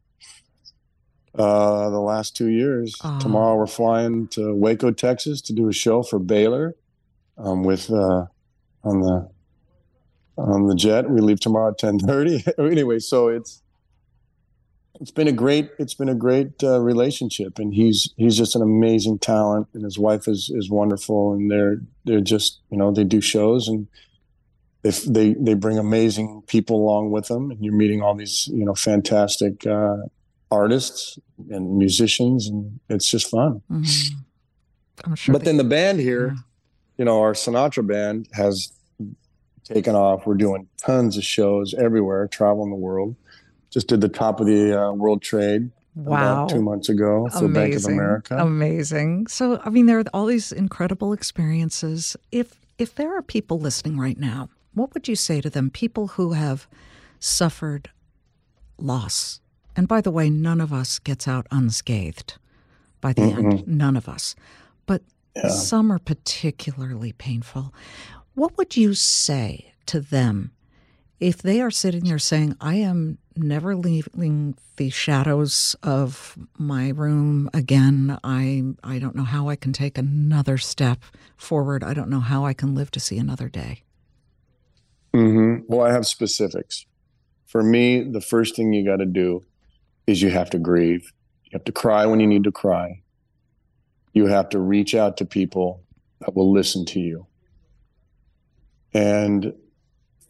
Uh, 1.37 1.89
the 1.89 1.99
last 1.99 2.35
two 2.35 2.47
years. 2.47 2.95
Oh. 3.03 3.19
Tomorrow 3.19 3.57
we're 3.57 3.67
flying 3.67 4.27
to 4.29 4.55
Waco, 4.55 4.91
Texas, 4.91 5.41
to 5.41 5.53
do 5.53 5.67
a 5.67 5.73
show 5.73 6.01
for 6.01 6.17
Baylor, 6.17 6.75
um, 7.37 7.63
with 7.63 7.91
uh, 7.91 8.27
on 8.85 9.01
the 9.01 9.29
on 10.37 10.67
the 10.67 10.75
jet. 10.75 11.09
We 11.09 11.21
leave 11.21 11.39
tomorrow 11.39 11.71
at 11.71 11.77
ten 11.77 11.99
thirty. 11.99 12.43
anyway, 12.57 12.99
so 12.99 13.27
it's 13.29 13.61
it's 15.01 15.11
been 15.11 15.27
a 15.27 15.31
great 15.33 15.69
it's 15.79 15.93
been 15.93 16.09
a 16.09 16.15
great 16.15 16.63
uh, 16.63 16.79
relationship, 16.81 17.59
and 17.59 17.73
he's 17.73 18.13
he's 18.17 18.37
just 18.37 18.55
an 18.55 18.61
amazing 18.61 19.19
talent, 19.19 19.67
and 19.73 19.83
his 19.83 19.97
wife 19.99 20.27
is 20.27 20.49
is 20.53 20.69
wonderful, 20.69 21.33
and 21.33 21.49
they're 21.51 21.77
they're 22.05 22.21
just 22.21 22.59
you 22.69 22.77
know 22.77 22.91
they 22.91 23.03
do 23.03 23.21
shows 23.21 23.67
and. 23.67 23.87
If 24.83 25.03
they, 25.05 25.33
they 25.33 25.55
bring 25.55 25.79
amazing 25.79 26.43
people 26.45 26.75
along 26.75 27.09
with 27.09 27.27
them, 27.27 27.49
and 27.49 27.59
you're 27.65 27.73
meeting 27.73 28.03
all 28.03 28.13
these 28.13 28.47
you 28.53 28.63
know 28.63 28.75
fantastic 28.75 29.65
uh, 29.65 29.97
artists 30.51 31.17
and 31.49 31.79
musicians, 31.79 32.45
and 32.47 32.79
it's 32.87 33.09
just 33.09 33.27
fun. 33.27 33.63
Mhm. 33.71 34.09
I'm 35.05 35.15
sure. 35.15 35.33
But 35.33 35.39
they- 35.39 35.45
then 35.45 35.57
the 35.57 35.63
band 35.63 36.01
here, 36.01 36.27
Yeah. 36.27 36.41
you 36.99 37.05
know, 37.05 37.19
our 37.19 37.33
Sinatra 37.33 37.87
band 37.87 38.27
has 38.33 38.73
taken 39.65 39.95
off. 39.95 40.25
We're 40.25 40.35
doing 40.35 40.67
tons 40.77 41.17
of 41.17 41.23
shows 41.23 41.73
everywhere, 41.73 42.27
traveling 42.27 42.69
the 42.69 42.75
world. 42.75 43.15
Just 43.69 43.87
did 43.87 44.01
the 44.01 44.09
top 44.09 44.39
of 44.39 44.45
the 44.45 44.79
uh, 44.79 44.93
World 44.93 45.21
Trade 45.21 45.71
wow. 45.95 46.15
about 46.15 46.49
two 46.49 46.61
months 46.61 46.87
ago 46.87 47.27
for 47.31 47.47
Bank 47.47 47.75
of 47.75 47.85
America. 47.85 48.37
Amazing. 48.37 49.27
So, 49.27 49.59
I 49.63 49.69
mean, 49.69 49.85
there 49.85 49.99
are 49.99 50.05
all 50.13 50.27
these 50.27 50.51
incredible 50.51 51.13
experiences. 51.13 52.15
If 52.31 52.59
if 52.77 52.95
there 52.95 53.17
are 53.17 53.21
people 53.21 53.59
listening 53.59 53.99
right 53.99 54.17
now, 54.17 54.49
what 54.73 54.93
would 54.93 55.07
you 55.07 55.15
say 55.15 55.41
to 55.41 55.49
them? 55.49 55.69
People 55.69 56.07
who 56.07 56.33
have 56.33 56.67
suffered 57.19 57.89
loss. 58.77 59.39
And 59.75 59.87
by 59.87 60.01
the 60.01 60.11
way, 60.11 60.29
none 60.29 60.61
of 60.61 60.71
us 60.71 60.99
gets 60.99 61.27
out 61.27 61.47
unscathed 61.51 62.37
by 63.01 63.13
the 63.13 63.23
end. 63.23 63.67
None 63.67 63.97
of 63.97 64.07
us. 64.07 64.35
But 64.85 65.01
some 65.49 65.91
are 65.91 65.99
particularly 65.99 67.11
painful. 67.13 67.73
What 68.35 68.57
would 68.57 68.75
you 68.75 68.93
say 68.93 69.73
to 69.85 70.01
them 70.01 70.51
if 71.21 71.41
they 71.41 71.61
are 71.61 71.71
sitting 71.71 72.03
there 72.03 72.19
saying, 72.19 72.57
I 72.59 72.75
am 72.75 73.17
never 73.37 73.75
leaving 73.75 74.57
the 74.75 74.89
shadows 74.89 75.75
of 75.81 76.37
my 76.57 76.89
room 76.89 77.49
again. 77.53 78.19
I 78.23 78.63
I 78.83 78.99
don't 78.99 79.15
know 79.15 79.23
how 79.23 79.47
I 79.47 79.55
can 79.55 79.71
take 79.71 79.97
another 79.97 80.57
step 80.57 80.99
forward. 81.37 81.83
I 81.83 81.93
don't 81.93 82.09
know 82.09 82.19
how 82.19 82.45
I 82.45 82.53
can 82.53 82.75
live 82.75 82.91
to 82.91 82.99
see 82.99 83.17
another 83.17 83.47
day. 83.47 83.83
hmm 85.13 85.59
Well, 85.67 85.85
I 85.87 85.93
have 85.93 86.05
specifics. 86.05 86.85
For 87.45 87.63
me, 87.63 88.03
the 88.03 88.21
first 88.21 88.55
thing 88.55 88.73
you 88.73 88.85
got 88.85 88.97
to 88.97 89.05
do 89.05 89.45
is 90.07 90.21
you 90.21 90.29
have 90.29 90.49
to 90.49 90.59
grieve. 90.59 91.13
You 91.45 91.51
have 91.53 91.63
to 91.65 91.71
cry 91.71 92.05
when 92.05 92.19
you 92.19 92.27
need 92.27 92.43
to 92.43 92.51
cry. 92.51 93.01
You 94.13 94.27
have 94.27 94.49
to 94.49 94.59
reach 94.59 94.93
out 94.93 95.15
to 95.17 95.25
people 95.25 95.83
that 96.19 96.35
will 96.35 96.51
listen 96.51 96.85
to 96.87 96.99
you. 96.99 97.27
And 98.95 99.53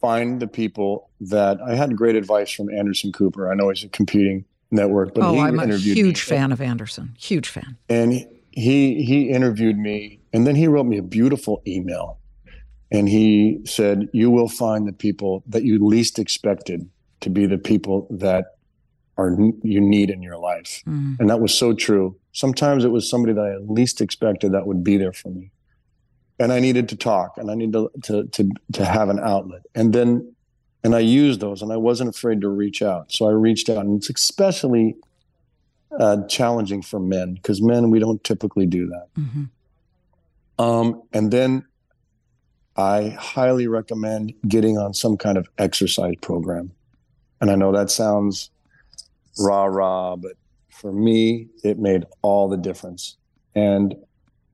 find 0.00 0.40
the 0.40 0.46
people 0.48 1.08
that 1.20 1.58
I 1.62 1.74
had 1.74 1.96
great 1.96 2.16
advice 2.16 2.50
from 2.50 2.68
Anderson 2.70 3.12
Cooper. 3.12 3.50
I 3.50 3.54
know 3.54 3.68
he's 3.70 3.84
a 3.84 3.88
competing 3.88 4.44
network, 4.70 5.14
but 5.14 5.22
oh, 5.24 5.32
he 5.34 5.40
I'm 5.40 5.58
a 5.58 5.76
huge 5.76 6.20
fan 6.22 6.50
of 6.52 6.60
Anderson. 6.60 7.14
Huge 7.18 7.48
fan. 7.48 7.76
and 7.88 8.12
he 8.50 9.02
he 9.04 9.28
interviewed 9.28 9.76
me 9.78 10.18
and 10.32 10.46
then 10.46 10.56
he 10.56 10.66
wrote 10.66 10.86
me 10.86 10.96
a 10.96 11.02
beautiful 11.02 11.60
email 11.66 12.18
and 12.90 13.06
he 13.06 13.60
said 13.66 14.08
you 14.14 14.30
will 14.30 14.48
find 14.48 14.88
the 14.88 14.94
people 14.94 15.44
that 15.46 15.62
you 15.62 15.78
least 15.86 16.18
expected 16.18 16.88
to 17.20 17.28
be 17.28 17.44
the 17.44 17.58
people 17.58 18.06
that 18.10 18.56
are 19.18 19.30
you 19.62 19.78
need 19.78 20.08
in 20.08 20.22
your 20.22 20.38
life 20.38 20.82
Mm. 20.86 21.20
and 21.20 21.28
that 21.28 21.38
was 21.38 21.52
so 21.52 21.74
true 21.74 22.16
sometimes 22.32 22.82
it 22.82 22.88
was 22.90 23.10
somebody 23.10 23.34
that 23.34 23.44
i 23.44 23.56
least 23.72 24.00
expected 24.00 24.52
that 24.52 24.66
would 24.66 24.82
be 24.82 24.96
there 24.96 25.12
for 25.12 25.28
me 25.28 25.50
and 26.38 26.52
i 26.52 26.60
needed 26.60 26.88
to 26.88 26.96
talk 26.96 27.36
and 27.36 27.50
i 27.50 27.54
needed 27.54 27.72
to 27.72 27.90
to 28.02 28.24
to, 28.28 28.50
to 28.72 28.84
have 28.84 29.08
an 29.08 29.18
outlet 29.20 29.62
and 29.74 29.92
then 29.92 30.34
and 30.84 30.94
i 30.94 30.98
used 30.98 31.40
those 31.40 31.62
and 31.62 31.72
i 31.72 31.76
wasn't 31.76 32.08
afraid 32.08 32.40
to 32.40 32.48
reach 32.48 32.82
out 32.82 33.10
so 33.10 33.26
i 33.26 33.32
reached 33.32 33.68
out 33.68 33.84
and 33.84 33.98
it's 33.98 34.10
especially 34.10 34.96
uh, 35.98 36.26
challenging 36.26 36.82
for 36.82 37.00
men 37.00 37.34
because 37.34 37.62
men 37.62 37.90
we 37.90 37.98
don't 37.98 38.22
typically 38.24 38.66
do 38.66 38.86
that 38.86 39.06
hmm 39.14 39.44
um, 40.58 41.02
and 41.12 41.30
then 41.30 41.64
I 42.76 43.10
highly 43.10 43.66
recommend 43.66 44.34
getting 44.46 44.78
on 44.78 44.94
some 44.94 45.16
kind 45.16 45.38
of 45.38 45.48
exercise 45.58 46.14
program. 46.20 46.72
And 47.40 47.50
I 47.50 47.54
know 47.54 47.72
that 47.72 47.90
sounds 47.90 48.50
rah 49.38 49.64
rah, 49.64 50.16
but 50.16 50.32
for 50.70 50.92
me, 50.92 51.48
it 51.64 51.78
made 51.78 52.04
all 52.22 52.48
the 52.48 52.56
difference. 52.56 53.16
And 53.54 53.94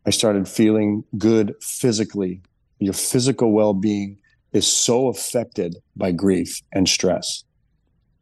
I 0.07 0.11
started 0.11 0.49
feeling 0.49 1.05
good 1.19 1.55
physically. 1.61 2.41
Your 2.79 2.93
physical 2.95 3.53
well 3.53 3.75
being 3.75 4.19
is 4.53 4.67
so 4.67 5.09
affected 5.09 5.77
by 5.97 6.13
grief 6.13 6.61
and 6.73 6.89
stress. 6.89 7.45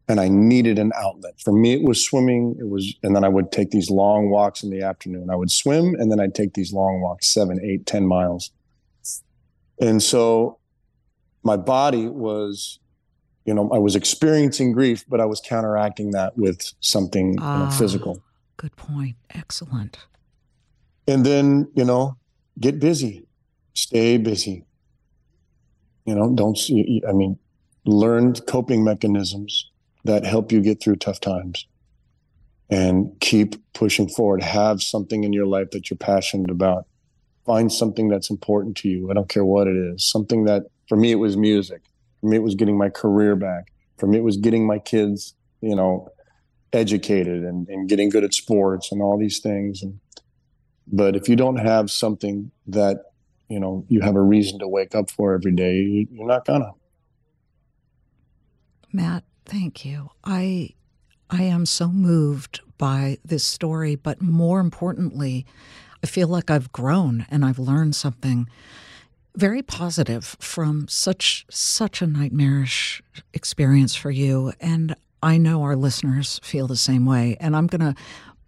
And 0.07 0.19
I 0.21 0.29
needed 0.29 0.79
an 0.79 0.93
outlet. 0.97 1.35
For 1.40 1.53
me, 1.53 1.73
it 1.73 1.83
was 1.83 2.05
swimming. 2.05 2.57
It 2.59 2.69
was, 2.69 2.95
and 3.03 3.14
then 3.14 3.25
I 3.25 3.29
would 3.29 3.53
take 3.53 3.71
these 3.71 3.90
long 3.90 4.29
walks 4.29 4.62
in 4.64 4.71
the 4.71 4.83
afternoon. 4.83 5.31
I 5.31 5.37
would 5.37 5.51
swim, 5.53 5.95
and 5.95 6.11
then 6.11 6.19
I'd 6.21 6.35
take 6.35 6.55
these 6.55 6.73
long 6.73 7.01
walks, 7.01 7.33
seven, 7.33 7.61
eight, 7.64 7.87
ten 7.87 8.07
miles. 8.07 8.51
And 9.81 10.03
so, 10.03 10.59
my 11.45 11.57
body 11.57 12.07
was, 12.09 12.81
you 13.47 13.55
know, 13.55 13.71
I 13.71 13.79
was 13.79 13.95
experiencing 13.97 14.73
grief, 14.73 15.05
but 15.09 15.21
I 15.21 15.27
was 15.27 15.40
counteracting 15.40 16.11
that 16.11 16.37
with 16.37 16.61
something 16.81 17.35
you 17.35 17.40
know, 17.40 17.45
Ah. 17.71 17.71
physical. 17.79 18.21
Good 18.57 18.75
point. 18.77 19.16
Excellent. 19.31 19.97
And 21.11 21.27
then, 21.27 21.68
you 21.75 21.85
know, 21.85 22.16
get 22.61 22.79
busy, 22.79 23.27
stay 23.75 24.16
busy. 24.16 24.64
You 26.05 26.14
know, 26.14 26.33
don't. 26.33 26.57
see- 26.57 27.03
I 27.09 27.12
mean, 27.12 27.37
learn 27.85 28.35
coping 28.35 28.85
mechanisms 28.85 29.70
that 30.05 30.25
help 30.25 30.53
you 30.53 30.61
get 30.61 30.81
through 30.81 30.96
tough 30.96 31.18
times 31.18 31.66
and 32.70 33.11
keep 33.18 33.57
pushing 33.73 34.09
forward. 34.09 34.40
Have 34.40 34.83
something 34.83 35.25
in 35.25 35.33
your 35.33 35.46
life 35.46 35.73
that 35.73 35.90
you're 35.90 35.99
passionate 35.99 36.49
about. 36.51 36.87
Find 37.44 37.73
something 37.73 38.07
that's 38.09 38.31
important 38.31 38.77
to 38.79 38.88
you. 38.88 39.11
I 39.11 39.14
don't 39.14 39.29
care 39.29 39.44
what 39.44 39.66
it 39.66 39.77
is. 39.77 40.09
Something 40.09 40.44
that, 40.44 40.62
for 40.88 40.96
me, 40.96 41.11
it 41.11 41.16
was 41.16 41.37
music. 41.37 41.83
For 42.20 42.29
me, 42.29 42.37
it 42.37 42.44
was 42.44 42.55
getting 42.55 42.79
my 42.79 42.88
career 42.88 43.35
back. 43.35 43.73
For 43.99 44.07
me, 44.07 44.18
it 44.18 44.25
was 44.25 44.37
getting 44.37 44.64
my 44.64 44.79
kids, 44.79 45.35
you 45.61 45.75
know, 45.75 46.09
educated 46.73 47.42
and, 47.42 47.66
and 47.68 47.88
getting 47.88 48.11
good 48.11 48.23
at 48.23 48.33
sports 48.33 48.92
and 48.92 49.03
all 49.03 49.18
these 49.18 49.40
things. 49.40 49.83
And, 49.83 49.99
but 50.92 51.16
if 51.16 51.29
you 51.29 51.37
don't 51.37 51.57
have 51.57 51.90
something 51.90 52.50
that, 52.66 53.05
you 53.48 53.59
know, 53.61 53.85
you 53.88 54.00
have 54.00 54.16
a 54.16 54.22
reason 54.22 54.59
to 54.61 54.68
wake 54.68 54.94
up 54.94 55.11
for 55.11 55.35
every 55.35 55.53
day, 55.53 55.81
you- 55.81 56.09
you're 56.11 56.26
not 56.26 56.44
gonna. 56.44 56.72
Matt, 58.92 59.24
thank 59.44 59.85
you. 59.85 60.11
I 60.24 60.70
I 61.31 61.42
am 61.44 61.64
so 61.64 61.88
moved 61.88 62.61
by 62.76 63.18
this 63.24 63.44
story, 63.44 63.94
but 63.94 64.20
more 64.20 64.59
importantly, 64.59 65.46
I 66.03 66.07
feel 66.09 66.26
like 66.26 66.50
I've 66.50 66.72
grown 66.72 67.26
and 67.31 67.44
I've 67.44 67.59
learned 67.59 67.94
something 67.94 68.48
very 69.37 69.62
positive 69.62 70.37
from 70.40 70.88
such 70.88 71.46
such 71.50 72.03
a 72.03 72.07
nightmarish 72.07 73.00
experience 73.33 73.94
for 73.94 74.11
you 74.11 74.53
and 74.61 74.96
I 75.22 75.37
know 75.38 75.62
our 75.62 75.76
listeners 75.76 76.40
feel 76.42 76.66
the 76.66 76.76
same 76.76 77.05
way 77.05 77.37
and 77.40 77.55
I'm 77.55 77.66
going 77.68 77.94
to 77.94 77.94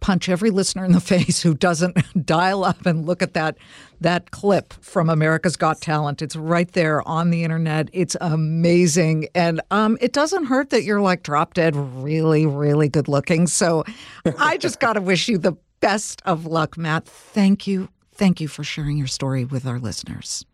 punch 0.03 0.27
every 0.27 0.49
listener 0.49 0.83
in 0.83 0.91
the 0.91 0.99
face 1.13 1.41
who 1.41 1.55
doesn't 1.55 1.97
dial 2.25 2.63
up 2.63 2.85
and 2.85 3.07
look 3.07 3.23
at 3.23 3.33
that 3.33 3.57
that 4.01 4.31
clip 4.31 4.73
from 4.81 5.09
America's 5.09 5.55
Got 5.55 5.79
Talent. 5.79 6.21
It's 6.21 6.35
right 6.35 6.69
there 6.73 7.07
on 7.07 7.29
the 7.29 7.43
internet. 7.43 7.89
It's 7.93 8.17
amazing, 8.19 9.29
and 9.33 9.61
um, 9.71 9.97
it 10.01 10.11
doesn't 10.11 10.45
hurt 10.45 10.71
that 10.71 10.83
you're 10.83 10.99
like 10.99 11.23
drop 11.23 11.53
dead, 11.53 11.73
really, 11.75 12.45
really 12.45 12.89
good 12.89 13.07
looking. 13.07 13.47
So, 13.47 13.85
I 14.37 14.57
just 14.57 14.81
got 14.81 14.93
to 14.93 15.01
wish 15.01 15.29
you 15.29 15.37
the 15.37 15.53
best 15.79 16.21
of 16.25 16.45
luck, 16.45 16.77
Matt. 16.77 17.05
Thank 17.05 17.65
you, 17.65 17.87
thank 18.13 18.41
you 18.41 18.49
for 18.49 18.65
sharing 18.65 18.97
your 18.97 19.07
story 19.07 19.45
with 19.45 19.65
our 19.65 19.79
listeners. 19.79 20.45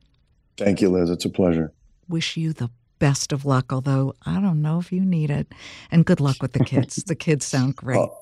Thank 0.58 0.80
you, 0.80 0.89
Liz. 0.89 1.10
It's 1.10 1.26
a 1.26 1.30
pleasure. 1.30 1.74
Wish 2.08 2.38
you 2.38 2.54
the 2.54 2.70
best 3.00 3.34
of 3.34 3.45
luck. 3.45 3.74
Although 3.74 4.14
I 4.28 4.39
don't 4.39 4.62
know 4.62 4.78
if 4.78 4.91
you 4.91 5.04
need 5.04 5.32
it, 5.32 5.52
and 5.89 6.06
good 6.06 6.20
luck 6.20 6.38
with 6.39 6.54
the 6.54 6.64
kids. 6.64 6.97
the 6.97 7.16
kids 7.16 7.47
sound 7.47 7.78
great. 7.78 7.97
Oh, 7.97 8.16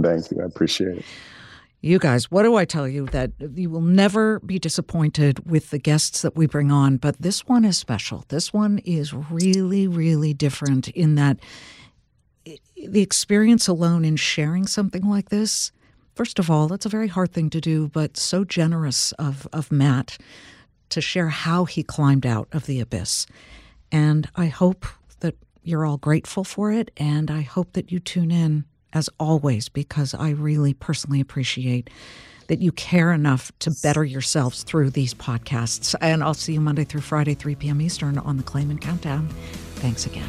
thank 0.00 0.30
you. 0.30 0.42
I 0.42 0.44
appreciate 0.44 0.98
it. 0.98 1.04
You 1.80 1.98
guys, 1.98 2.30
what 2.30 2.44
do 2.44 2.56
I 2.56 2.64
tell 2.64 2.88
you? 2.88 3.04
That 3.06 3.32
you 3.38 3.68
will 3.68 3.82
never 3.82 4.40
be 4.40 4.58
disappointed 4.58 5.50
with 5.50 5.68
the 5.68 5.78
guests 5.78 6.22
that 6.22 6.34
we 6.34 6.46
bring 6.46 6.72
on, 6.72 6.96
but 6.96 7.20
this 7.20 7.46
one 7.46 7.64
is 7.66 7.76
special. 7.76 8.24
This 8.28 8.54
one 8.54 8.78
is 8.86 9.12
really, 9.12 9.86
really 9.86 10.32
different 10.32 10.88
in 10.88 11.16
that 11.16 11.40
the 12.76 13.02
experience 13.02 13.68
alone 13.68 14.04
in 14.04 14.16
sharing 14.16 14.66
something 14.66 15.06
like 15.08 15.28
this, 15.28 15.72
first 16.14 16.38
of 16.38 16.50
all, 16.50 16.68
that's 16.68 16.86
a 16.86 16.90
very 16.90 17.08
hard 17.08 17.32
thing 17.32 17.50
to 17.50 17.60
do, 17.60 17.88
but 17.88 18.16
so 18.16 18.44
generous 18.44 19.12
of, 19.12 19.46
of 19.52 19.70
Matt 19.70 20.18
to 20.88 21.00
share 21.00 21.28
how 21.28 21.64
he 21.64 21.82
climbed 21.82 22.24
out 22.24 22.48
of 22.52 22.66
the 22.66 22.80
abyss. 22.80 23.26
And 23.92 24.28
I 24.36 24.46
hope 24.46 24.86
that 25.20 25.36
you're 25.62 25.84
all 25.84 25.98
grateful 25.98 26.44
for 26.44 26.72
it, 26.72 26.90
and 26.96 27.30
I 27.30 27.42
hope 27.42 27.72
that 27.74 27.92
you 27.92 28.00
tune 28.00 28.30
in 28.30 28.64
as 28.94 29.10
always, 29.20 29.68
because 29.68 30.14
I 30.14 30.30
really 30.30 30.72
personally 30.72 31.20
appreciate 31.20 31.90
that 32.48 32.60
you 32.60 32.72
care 32.72 33.12
enough 33.12 33.50
to 33.58 33.70
better 33.82 34.04
yourselves 34.04 34.62
through 34.62 34.90
these 34.90 35.14
podcasts. 35.14 35.94
And 36.00 36.22
I'll 36.22 36.34
see 36.34 36.54
you 36.54 36.60
Monday 36.60 36.84
through 36.84 37.00
Friday, 37.00 37.34
3 37.34 37.54
p.m. 37.56 37.80
Eastern 37.80 38.18
on 38.18 38.36
the 38.36 38.42
Claman 38.42 38.78
Countdown. 38.78 39.28
Thanks 39.76 40.06
again. 40.06 40.28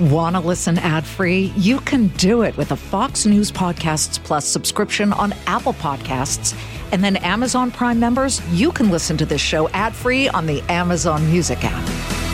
Want 0.00 0.34
to 0.34 0.40
listen 0.40 0.76
ad 0.78 1.04
free? 1.04 1.52
You 1.56 1.78
can 1.80 2.08
do 2.08 2.42
it 2.42 2.56
with 2.56 2.72
a 2.72 2.76
Fox 2.76 3.26
News 3.26 3.52
Podcasts 3.52 4.22
Plus 4.22 4.44
subscription 4.44 5.12
on 5.12 5.32
Apple 5.46 5.74
Podcasts. 5.74 6.58
And 6.90 7.02
then 7.04 7.16
Amazon 7.16 7.70
Prime 7.70 8.00
members, 8.00 8.40
you 8.52 8.72
can 8.72 8.90
listen 8.90 9.16
to 9.18 9.26
this 9.26 9.40
show 9.40 9.68
ad 9.70 9.94
free 9.94 10.28
on 10.28 10.46
the 10.46 10.62
Amazon 10.62 11.24
Music 11.30 11.58
app. 11.62 12.33